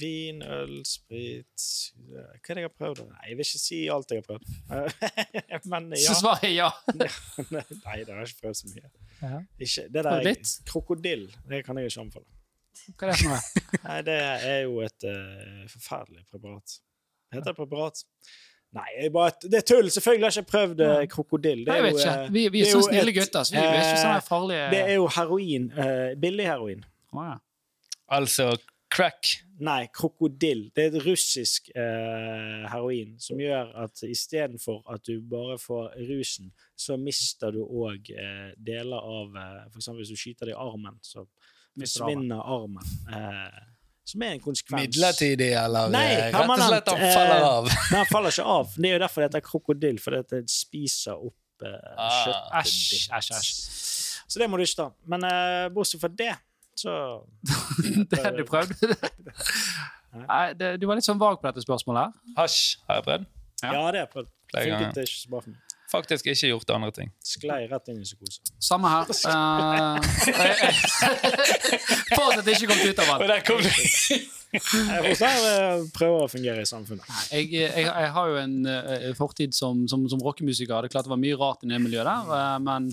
[0.00, 1.66] Vin, øl, sprit
[2.08, 3.02] Hva er det jeg har prøvd?
[3.10, 5.66] Nei, jeg vil ikke si alt jeg har prøvd.
[5.72, 6.16] Men Så ja.
[6.22, 6.70] svaret er ja.
[7.54, 8.90] Nei, det har jeg ikke prøvd så mye.
[9.22, 9.40] Ja.
[9.58, 10.32] Ikke, det der?
[10.72, 12.28] Krokodill, det kan jeg ikke anbefale.
[12.88, 13.40] Hva er det for noe?
[13.88, 16.78] Nei, det er jo et uh, forferdelig preparat.
[17.34, 18.04] Heter det preparat?
[18.76, 19.86] Nei, jeg bare, det er tull!
[19.92, 21.62] Selvfølgelig har jeg ikke prøvd uh, krokodill.
[21.64, 22.24] Det Jeg er vet jo, ikke.
[22.26, 24.66] eh, Vi, vi er er så snille gutter, så vi er ikke sånne eh, farlige
[24.74, 25.68] Det er jo heroin.
[25.72, 26.82] Uh, billig heroin.
[27.16, 27.36] Oh, ja.
[28.08, 28.52] Altså
[28.90, 29.34] crack.
[29.60, 30.68] Nei, krokodill.
[30.74, 36.52] Det er et russisk eh, heroin som gjør at istedenfor at du bare får rusen,
[36.78, 40.96] så mister du òg eh, deler av eh, eksempel hvis du skyter deg i armen,
[41.04, 41.26] så
[41.78, 42.94] forsvinner armen.
[43.12, 43.58] Eh,
[44.08, 44.86] som er en konsekvens.
[44.86, 47.68] Midlertidig, eller Nei, eh, rett og slett han permanent, faller eh, av.
[47.92, 48.72] Nei, han faller ikke av.
[48.78, 52.22] Det er jo derfor det heter krokodill, for det spiser opp eh, Ah.
[52.22, 53.10] kjøttet Æsj, ditt.
[53.18, 53.52] æsj, æsj.
[54.28, 54.88] Så det må du ikke ta.
[55.10, 56.30] Men eh, bortsett fra det,
[56.78, 56.94] så
[58.10, 58.74] Det har du prøvd?
[60.24, 62.08] Nei, det, du var litt sånn vag på dette spørsmålet.
[62.08, 62.34] her.
[62.40, 63.26] Hasj har jeg prøvd.
[63.62, 63.68] Ja.
[63.68, 64.30] Ja, det har jeg prøvd.
[64.54, 65.64] Funket ikke så bra for meg.
[65.88, 67.08] Faktisk ikke gjort andre ting.
[67.24, 68.42] Sklei rett inn i psykose.
[68.60, 69.08] Samme her.
[69.24, 69.96] Uh,
[72.12, 73.30] Fortsatt ikke kommet ut av Og alt.
[73.30, 73.72] der kom det!
[74.48, 77.04] Jeg får eh, prøve å fungere i samfunnet.
[77.32, 80.72] Jeg, jeg, jeg har jo en eh, fortid som, som, som rockemusiker.
[80.84, 82.88] Det er klart det var mye rart i det miljøet der, eh, men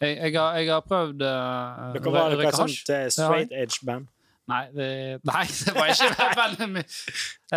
[0.00, 4.10] jeg, jeg, har, jeg har prøvd uh, Dere var dere sånn straight edge-band.
[4.50, 4.88] Nei, det,
[5.24, 6.84] nei, det var ikke veldig mye.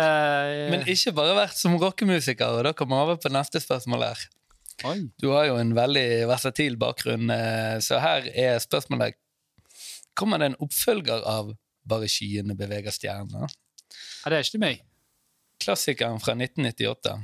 [0.00, 4.06] Eh, Men ikke bare vært som rockemusiker, og da kommer vi over på neste spørsmål
[4.06, 4.22] her.
[4.88, 4.98] oi.
[5.20, 9.18] Du har jo en veldig versatil bakgrunn, eh, så her er spørsmålet
[10.18, 11.52] Kommer det en oppfølger av
[11.88, 13.52] Bare skyene beveger stjerner?
[14.24, 14.80] Ja, det er ikke meg.
[15.62, 17.14] Klassikeren fra 1998.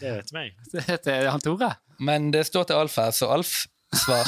[0.00, 0.52] Det vet meg.
[0.72, 1.72] Det heter han Tore.
[2.02, 3.66] Men det står til Alf her, så Alf
[3.96, 4.24] svar.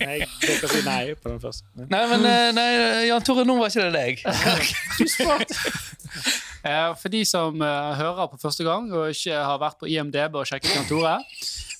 [0.00, 0.26] Jeg
[0.60, 1.66] kan si nei på den første.
[1.90, 2.68] Nei, men eh, nei,
[3.08, 4.14] Jan Tore, nå var ikke det deg.
[6.60, 10.34] Eh, For de som eh, hører på første gang og ikke har vært på IMDb
[10.36, 11.14] og sjekket Jan Tore,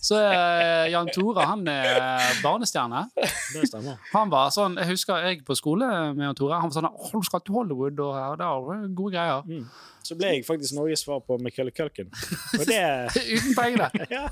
[0.01, 3.05] så er Jan Tore han er barnestjerne.
[3.15, 4.01] Det stemmer.
[4.15, 5.87] Han var sånn, Jeg husker jeg på skole
[6.17, 6.61] med Jan Tore.
[6.63, 9.45] Han var sånn Å, du skal til Hollywood, og ja, det er gode greier.
[9.45, 9.67] Mm.
[10.01, 12.09] Så ble jeg faktisk Norges svar på Michael Culkin.
[12.57, 12.81] Og det
[13.37, 13.91] Uten pengene.
[14.17, 14.25] ja.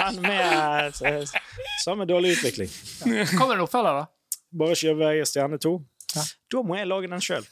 [0.00, 1.12] Han med så,
[1.84, 2.72] samme dårlig utvikling.
[3.36, 4.38] Kommer det en oppfølger, da?
[4.54, 5.74] Bare kjøpe Stjerne 2.
[6.14, 6.24] Ja.
[6.54, 7.46] Da må jeg lage den sjøl.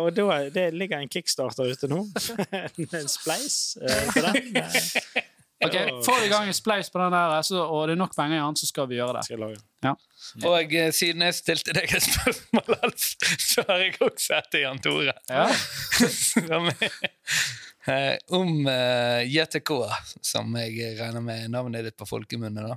[0.00, 2.06] og da, det ligger en kickstarter ute nå.
[3.00, 4.62] en spleis uh, til den.
[4.62, 5.29] Eh,
[5.64, 8.14] Ok, Får vi i gang en spleis på den der, så, og det er nok
[8.16, 9.24] penger i den, så skal vi gjøre det.
[9.28, 9.58] skal lage.
[9.84, 9.94] Ja.
[10.48, 13.08] Og eh, siden jeg stilte deg et spørsmål, Alf,
[13.50, 15.16] så har jeg også etter Jan Tore.
[15.28, 15.48] Ja.
[17.88, 19.70] Eh, om uh, JTK,
[20.20, 22.76] som jeg regner med navnet ditt på folkemunne, da.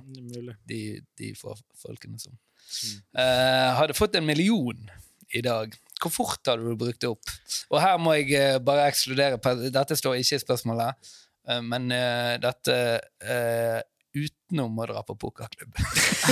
[0.64, 0.78] De,
[1.20, 4.88] de få folkene som uh, hadde fått en million
[5.34, 5.74] i dag.
[6.02, 7.34] Hvor fort hadde du brukt det opp?
[7.70, 11.20] Og her må jeg uh, bare ekskludere Dette står ikke i spørsmålet, eh,
[11.64, 12.76] men eh, dette
[13.20, 13.80] eh,
[14.14, 15.74] utenom å dra på pokerklubb.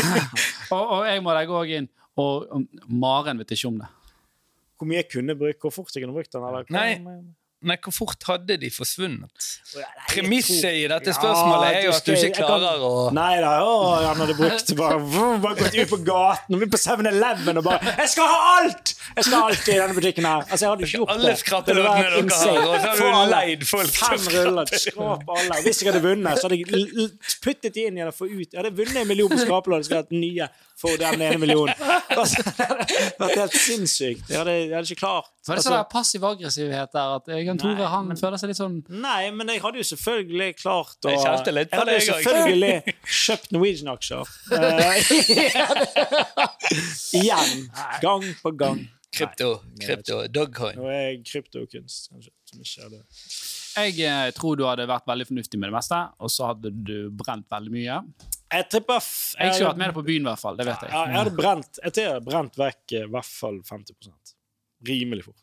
[0.73, 1.87] Og, og jeg må legge òg inn
[2.23, 3.89] Og Maren vet ikke om det.
[4.79, 6.47] Hvor mye jeg kunne brukt, hvor fort jeg kunne brukt den?
[6.49, 6.65] Eller?
[6.73, 7.19] Nei.
[7.63, 9.45] Nei, hvor fort hadde de forsvunnet?
[10.11, 13.53] Premisset i dette Ja, spørsmålet er jo at du ikke kan- klarer å Nei da,
[13.63, 14.99] å, han hadde brukt bare,
[15.45, 18.95] bare gått ut på gaten og begynt på 7-Eleven og bare 'Jeg skal ha alt!
[19.17, 21.67] Jeg skal ha alt i denne butikken her!' Altså, jeg hadde ikke gjort Alle vært
[21.67, 25.63] dere har, og så har du leid folk Fem ruller, skrap alle.
[25.63, 27.11] Hvis jeg hadde vunnet, så hadde jeg
[27.43, 29.95] puttet de inn igjen og fått ut Jeg hadde vunnet en million på skrapelodd, hadde
[29.95, 30.49] jeg hatt nye
[30.83, 31.75] for den ene millionen.
[32.13, 32.85] Altså, det hadde
[33.23, 34.27] vært helt sinnssykt.
[34.29, 37.61] Jeg hadde, jeg hadde ikke klart Var det sånn altså, passiv aggressivhet der at Jan
[37.63, 41.15] Tore han men- føler seg litt sånn Nei, men jeg hadde jo selvfølgelig klart å
[41.15, 42.25] Jeg kjente litt på Jeg hadde det, jo jeg også.
[42.29, 42.77] selvfølgelig
[43.23, 44.25] kjøpt Norwegian-aksjer.
[44.59, 44.99] Eh,
[47.23, 47.65] igjen.
[48.05, 48.83] Gang på gang.
[49.13, 49.49] Krypto,
[49.81, 50.77] krypto, dogcoin.
[50.81, 52.31] Nå er jeg kryptokunst, kanskje.
[52.49, 53.03] Som ikke er det.
[53.73, 56.97] Jeg eh, tror du hadde vært veldig fornuftig med det meste, og så hadde du
[57.17, 57.99] brent veldig mye.
[58.53, 60.57] Jeg tipper f- Jeg skulle vært med deg på byen, i hvert fall.
[60.57, 61.13] Det vet Ja, jeg.
[61.15, 63.95] jeg hadde brent, jeg tror jeg hadde brent vekk eh, i hvert fall 50
[64.85, 65.37] Rimelig fort.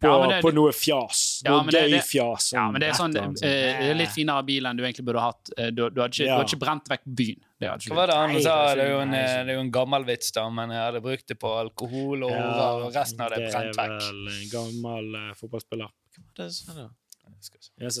[0.00, 1.42] På, Ja, det- på noe fjas.
[1.44, 2.52] Ja, Noe men gøy-fjas.
[2.54, 5.20] Ja, men det er sånn eh, det er litt finere bil enn du egentlig burde
[5.20, 5.50] hatt.
[5.58, 6.36] Eh, Du, du, hadde ikke, Ja.
[6.38, 7.40] du hadde ikke brent vekk byen.
[7.60, 8.74] Det hadde Hva var det han sa?
[8.74, 11.26] det er jo en, det er jo en gammel vits, da, men jeg hadde brukt
[11.28, 13.98] det på alkohol og horer, og resten av det er brent vekk.
[13.98, 15.90] Det er vel en gammel uh, fotballspiller.
[16.16, 16.88] Hva var det han sa da?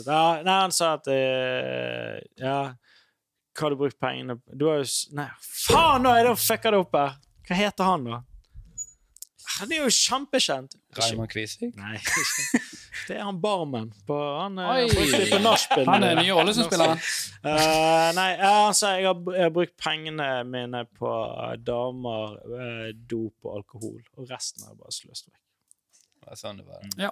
[0.06, 2.72] Ja, nei, han sa at uh, Ja,
[3.52, 4.56] hva har du brukt pengene på?
[4.56, 7.16] Du har jo Nei, faen, nå er det fucka det opp her!
[7.48, 8.20] Hva heter han, da?
[9.58, 10.76] Han er jo kjempekjent.
[10.96, 11.74] Raymond Kvisvik?
[11.76, 11.98] Nei,
[13.08, 15.84] det er han barmen på Han eh, det på nachspiel.
[15.90, 17.02] Han er nye Ålesund-spilleren.
[17.42, 18.28] Eh, nei,
[18.78, 22.38] sa jeg har, jeg har brukt pengene mine på eh, damer,
[23.10, 24.00] dop og alkohol.
[24.16, 25.40] Og resten har jeg bare sløst vekk.
[26.22, 26.86] Det er sånn det var.
[27.02, 27.10] Ja.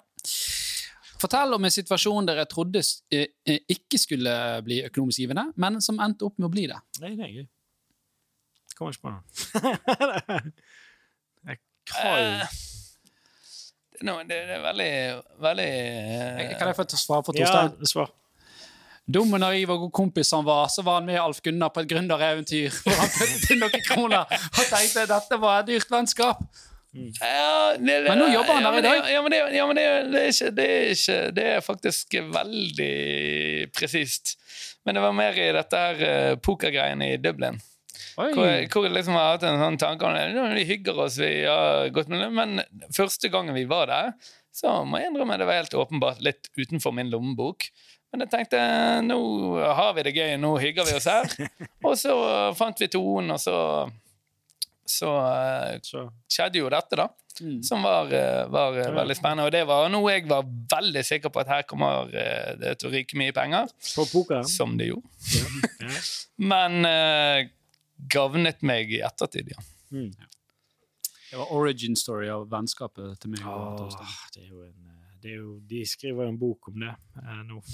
[1.21, 2.81] Fortell om en situasjon dere trodde
[3.13, 6.79] eh, eh, ikke skulle bli økonomisk givende, men som endte opp med å bli det.
[7.03, 7.49] Nei, det er gøy.
[8.79, 9.23] Kommer ikke på noe.
[11.51, 11.67] jeg jo
[13.91, 14.93] Det er, noe, det det er veldig,
[15.45, 18.15] veldig eh, Kan jeg få svare for Ja, svar.
[19.11, 21.83] Dum og naiv og god kompis han var, så var han med Alf Gunnar på
[21.83, 26.45] et gründereventyr hvor han puttet inn noen kroner og tenkte dette var et dyrt vennskap.
[26.93, 29.11] Ja, det, det, Men nå jobber han der i dag.
[29.13, 32.17] Ja, men, det, ja, men det, det, er ikke, det, er ikke, det er faktisk
[32.35, 32.95] veldig
[33.77, 34.35] presist.
[34.85, 37.61] Men det var mer i dette her eh, pokergreiene i Dublin.
[38.19, 38.33] Oi.
[38.35, 40.19] Hvor, hvor jeg liksom har hatt en sånn tanke om.
[40.57, 42.27] Vi hygger oss, vi har gått med.
[42.35, 42.59] Men
[42.97, 44.13] første gangen vi var der,
[44.51, 47.71] så må jeg innrømme det var helt åpenbart litt utenfor min lommebok.
[48.11, 48.61] Men jeg tenkte
[49.07, 49.21] nå
[49.63, 51.31] har vi det gøy, nå hygger vi oss her.
[51.87, 52.15] Og så
[52.59, 53.57] fant vi tonen, og så
[54.91, 57.09] så uh, skjedde jo dette, da.
[57.41, 57.63] Mm.
[57.63, 58.91] Som var, eh, var ja.
[58.93, 59.47] veldig spennende.
[59.49, 62.91] Og det var noe jeg var veldig sikker på at her kommer eh, det til
[62.91, 63.71] å ryke mye penger.
[63.95, 64.43] På poker.
[64.51, 65.09] Som det gjorde.
[65.81, 66.03] Ja.
[66.53, 67.47] Men uh,
[68.13, 69.65] gavnet meg i ettertid, ja.
[69.95, 70.11] Mm.
[71.31, 73.45] Det var origin story av vennskapet til meg.
[73.47, 74.90] og Åh, det er jo en, eh,
[75.29, 77.61] jo, de skriver jo en bok om det eh, nå.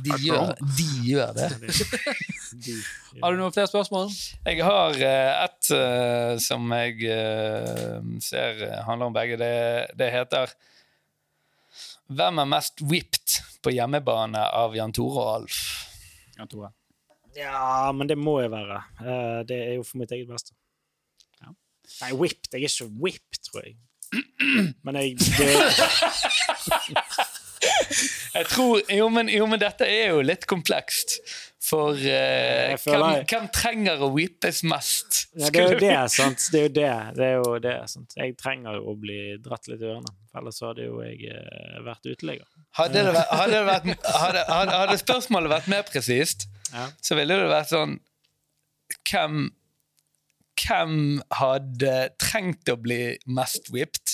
[0.00, 1.48] De gjør, de gjør det.
[2.62, 2.74] de,
[3.18, 4.12] Har du noen flere spørsmål?
[4.46, 9.38] Jeg har uh, et uh, som jeg uh, ser handler om begge.
[9.40, 9.50] Det,
[9.98, 10.54] det heter
[12.10, 15.58] Hvem er mest whipped på hjemmebane av Jan Tore og Alf?
[16.38, 16.70] Jan Tore.
[17.36, 18.80] Ja, men det må jeg være.
[19.04, 20.56] Eh, det er jo for mitt eget beste.
[21.42, 21.52] Ja.
[22.02, 22.50] Nei, whipped.
[22.52, 23.76] Jeg er ikke whipped, tror jeg.
[24.84, 25.16] Men jeg
[28.34, 31.18] Jeg tror, jo men, jo, men dette er jo litt komplekst.
[31.60, 35.26] For uh, hvem, hvem trenger å whippes mest?
[35.36, 36.46] ja, det er jo det, sant.
[36.52, 36.94] Det er jo det.
[37.18, 38.16] det, er jo det sant?
[38.16, 40.14] Jeg trenger jo å bli dratt litt i ørene.
[40.40, 42.48] Ellers hadde jo jeg uh, vært uteligger.
[42.78, 43.64] Hadde, hadde,
[44.06, 44.46] hadde,
[44.78, 46.86] hadde spørsmålet vært mer presist, Ja.
[47.02, 47.96] så ville det vært sånn
[49.10, 49.48] Hvem
[50.60, 54.08] hvem hadde trengt å bli mest whipped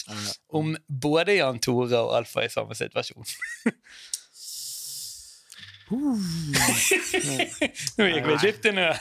[0.54, 3.26] om både Jan Tore og Alf var i samme situasjon?
[5.86, 5.98] Nå
[8.10, 8.98] gikk vi dypt inn i det.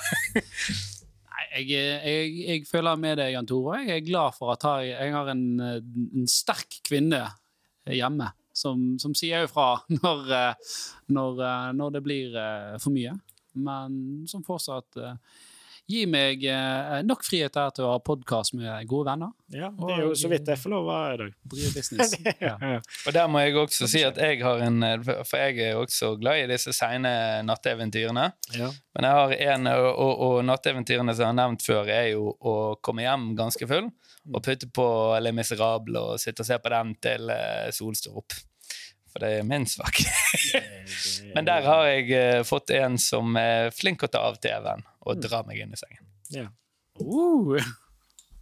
[1.55, 3.75] Jeg, jeg, jeg føler med deg, Jan Tore.
[3.87, 7.23] Jeg er glad for at jeg, jeg har en, en sterk kvinne
[7.89, 10.77] hjemme som, som sier ifra når, eh,
[11.15, 13.15] når, eh, når det blir eh, for mye.
[13.55, 14.97] Men som fortsatt
[15.85, 19.33] eh, gir meg eh, nok frihet her til å ha podkast med gode venner.
[19.53, 21.35] Ja, det er jo så vidt jeg får lov av i dag.
[21.53, 22.15] Drive business.
[22.45, 22.55] Ja.
[23.07, 24.83] Og der må jeg også si at jeg har en
[25.25, 27.11] For jeg er også glad i disse seine
[27.47, 28.25] natteeventyrene.
[28.57, 28.71] Ja.
[28.95, 32.33] Men jeg har en, og, og, og natteventyrene som jeg har nevnt før, er jo
[32.35, 32.55] å
[32.85, 33.89] komme hjem ganske full
[34.33, 34.87] og putte på
[35.21, 38.37] Les Miserable og sitte og se på den til solen sol står opp.
[39.15, 40.01] For det er min svak.
[41.37, 45.21] Men der har jeg uh, fått en som er flink å ta av TV-en og
[45.23, 46.01] dra meg inn i sengen.
[46.35, 46.49] Ja.
[46.99, 47.55] Uh,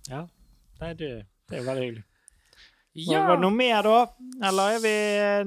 [0.09, 0.23] ja.
[0.81, 1.11] Nei, det,
[1.51, 2.03] det er veldig hyggelig.
[3.05, 3.21] ja.
[3.27, 3.99] Var det noe mer, da?
[4.49, 4.95] Eller er vi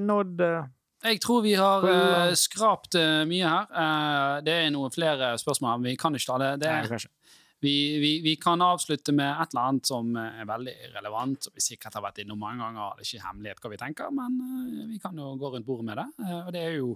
[0.05, 0.71] nådd uh,
[1.09, 4.39] Jeg tror vi har eh, skrapt eh, mye her.
[4.47, 5.83] Det er noen flere spørsmål.
[5.83, 6.53] men Vi kan ikke ta det.
[6.63, 7.11] det Nei, kanskje.
[7.59, 11.63] Vi, vi, vi kan avslutte med et eller annet som er veldig relevant, som vi
[11.65, 12.97] sikkert har vært innom mange ganger.
[12.97, 15.87] Det er ikke hemmelighet hva vi tenker, men eh, vi kan jo gå rundt bordet
[15.89, 16.07] med det.
[16.25, 16.91] Eh, og det er jo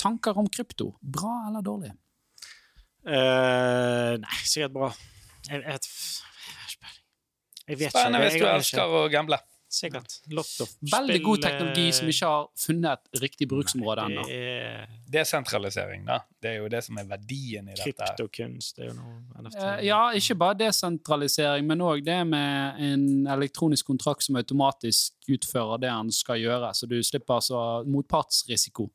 [0.00, 0.94] tanker om krypto.
[1.00, 1.92] Bra eller dårlig?
[3.06, 4.88] Uh, nei, sikkert bra.
[5.46, 5.84] Jeg vet
[7.66, 9.38] Jeg vet Spennende hvis du elsker å gamble.
[9.76, 10.14] Sikkert.
[10.32, 10.64] Lotto.
[10.92, 14.24] Veldig god teknologi som ikke har funnet riktig bruksområde ennå.
[14.26, 16.20] Det er Desentralisering, da.
[16.42, 17.92] Det er jo det som er verdien i dette.
[17.92, 18.76] kryptokunst.
[18.76, 19.60] Det er jo noe NFT.
[19.62, 25.80] Eh, Ja, ikke bare desentralisering, men òg det med en elektronisk kontrakt som automatisk utfører
[25.80, 28.88] det han skal gjøre, så du slipper altså motpartsrisiko.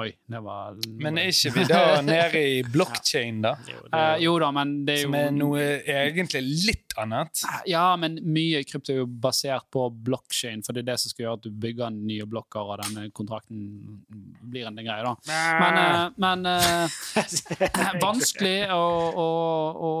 [0.00, 0.72] Oi, det var
[1.04, 3.50] Men er ikke vi da nede i blockchain, da?
[3.68, 7.42] Jo, det Eh, jo- da, men det er jo Som er noe egentlig litt annet.
[7.68, 11.26] Ja, men mye krypto er jo basert på blockchain, for det er det som skal
[11.26, 14.00] gjøre at du bygger nye blokker, og denne kontrakten
[14.48, 15.14] blir en greie, da.
[15.60, 16.98] Men, eh, men eh,
[18.06, 18.82] vanskelig å,
[19.26, 19.28] å,
[19.76, 19.92] å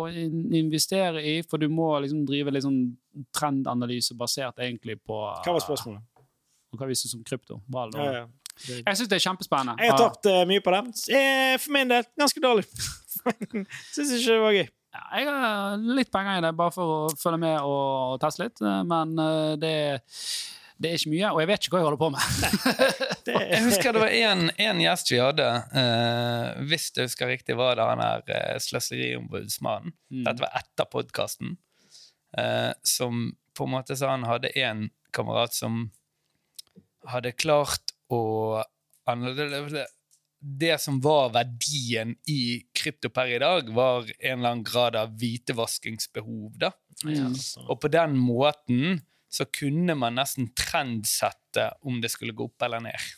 [0.56, 2.80] investere i, for du må liksom drive litt sånn
[3.36, 6.00] trendanalyse basert egentlig på Hva var spørsmålet?
[6.80, 7.60] Hva vi syns om krypto.
[7.68, 8.28] Hva, Ja, ja.
[8.68, 9.80] Jeg syns det er kjempespennende.
[9.82, 10.82] Jeg har tapt uh, mye på det.
[11.16, 12.66] Eh, For min del ganske dårlig.
[13.94, 14.64] Syns ikke det var gøy.
[14.92, 18.60] Ja, jeg har litt penger i det, bare for å følge med og, teste litt,
[18.60, 19.14] eh, men
[19.56, 19.70] det,
[20.76, 22.26] det er ikke mye, og jeg vet ikke hva jeg holder på med.
[23.32, 27.84] Jeg husker det var en, gjest vi hadde, uh, hvis jeg husker riktig, var det
[27.86, 29.94] han her uh, sløseriombudsmannen.
[30.10, 30.24] Mm.
[30.26, 31.54] Dette var etter podkasten.
[32.82, 35.84] som på en måte sa han hadde en kamerat som
[37.08, 37.91] hadde klart
[39.72, 39.86] det,
[40.42, 45.14] det som var verdien i krypto per i dag, var en eller annen grad av
[45.18, 46.52] hvitevaskingsbehov.
[46.58, 46.72] da.
[47.04, 47.34] Mm.
[47.68, 49.02] Og på den måten
[49.32, 53.12] så kunne man nesten trendsette om det skulle gå opp eller ned.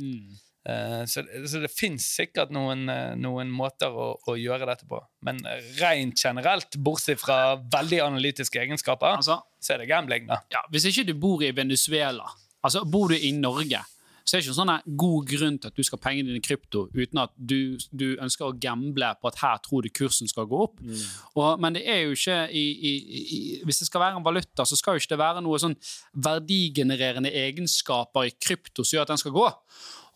[0.00, 0.38] Mm.
[0.68, 5.00] Uh, Så, så det fins sikkert noen, eh, noen måter å, å gjøre dette på.
[5.24, 5.40] Men
[5.80, 10.42] rent generelt, bortsett fra veldig analytiske egenskaper, Altså, så er det gambling, da.
[10.52, 12.28] ja, hvis ikke du bor i Venezuela,
[12.62, 13.80] altså bor du i Norge,
[14.28, 16.42] så er det ikke en sånn god grunn til at du skal ha pengene dine
[16.42, 20.28] i krypto uten at du, du ønsker å gamble på at her tror du kursen
[20.28, 20.82] skal gå opp.
[21.32, 24.66] Og, men det er jo ikke i, i, i, Hvis det skal være en valuta,
[24.68, 25.78] så skal jo ikke det være noe sånn
[26.28, 29.48] verdigenererende egenskaper i krypto som gjør at den skal gå.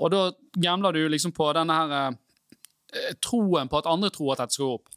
[0.05, 0.27] Og da
[0.61, 4.69] gambler du liksom på denne her eh, troen på at andre tror at dette skal
[4.75, 4.93] gå opp.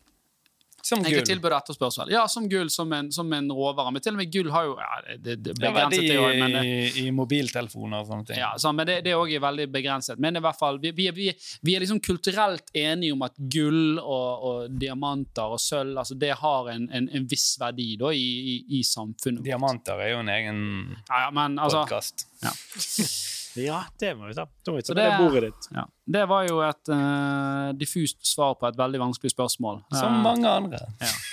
[0.86, 1.26] Som Egentlig gull.
[1.32, 2.12] tilbud og etterspørsel.
[2.14, 3.90] Ja, som gull, som en, som en råvare.
[3.96, 6.36] Men til og med gull har jo ja, det, det, begrenset, det òg.
[6.44, 6.66] Men, det-
[7.02, 8.38] i, i mobiltelefoner og sånne ting.
[8.38, 10.22] ja, så, men det, det er også veldig begrenset.
[10.22, 11.32] Men i hvert fall, vi, vi, vi,
[11.66, 16.36] vi er liksom kulturelt enige om at gull og, og diamanter og sølv altså det
[16.38, 19.42] har en, en, en viss verdi da, i, i, i samfunnet.
[19.46, 20.62] Diamanter er jo en egen
[21.10, 22.28] Ja, ja, men altså podkast.
[22.46, 22.54] Ja,
[23.56, 24.46] det må vi ta.
[24.66, 25.68] Da må vi ta Så det det- bordet ditt.
[25.76, 25.86] ja.
[26.08, 29.80] Det var jo et uh, diffust svar på et veldig vanskelig spørsmål.
[29.92, 30.78] Som Eh, mange andre.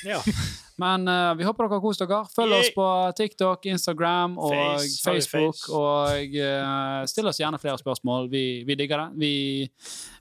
[0.07, 0.21] Ja.
[0.83, 2.23] Men uh, vi håper dere har kost dere.
[2.35, 2.61] Følg Yay.
[2.61, 2.87] oss på
[3.19, 5.55] TikTok, Instagram og Face, Facebook.
[5.59, 5.73] face?
[5.77, 8.31] Og uh, still oss gjerne flere spørsmål.
[8.33, 9.19] Vi, vi digger det.
[9.21, 9.33] Vi,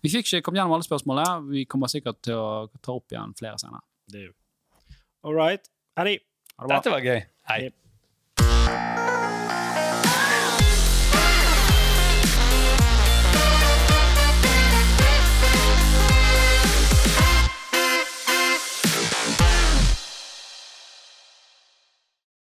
[0.04, 1.48] vi fikk ikke kommet gjennom alle spørsmålene.
[1.54, 3.82] Vi kommer sikkert til å ta opp igjen flere senere.
[4.12, 4.34] Det jo
[5.24, 5.64] All right.
[5.98, 6.20] Eddie.
[6.58, 6.76] Ha det.
[6.76, 7.22] Dette var gøy.
[7.48, 7.70] Hei.
[8.42, 9.01] Hei.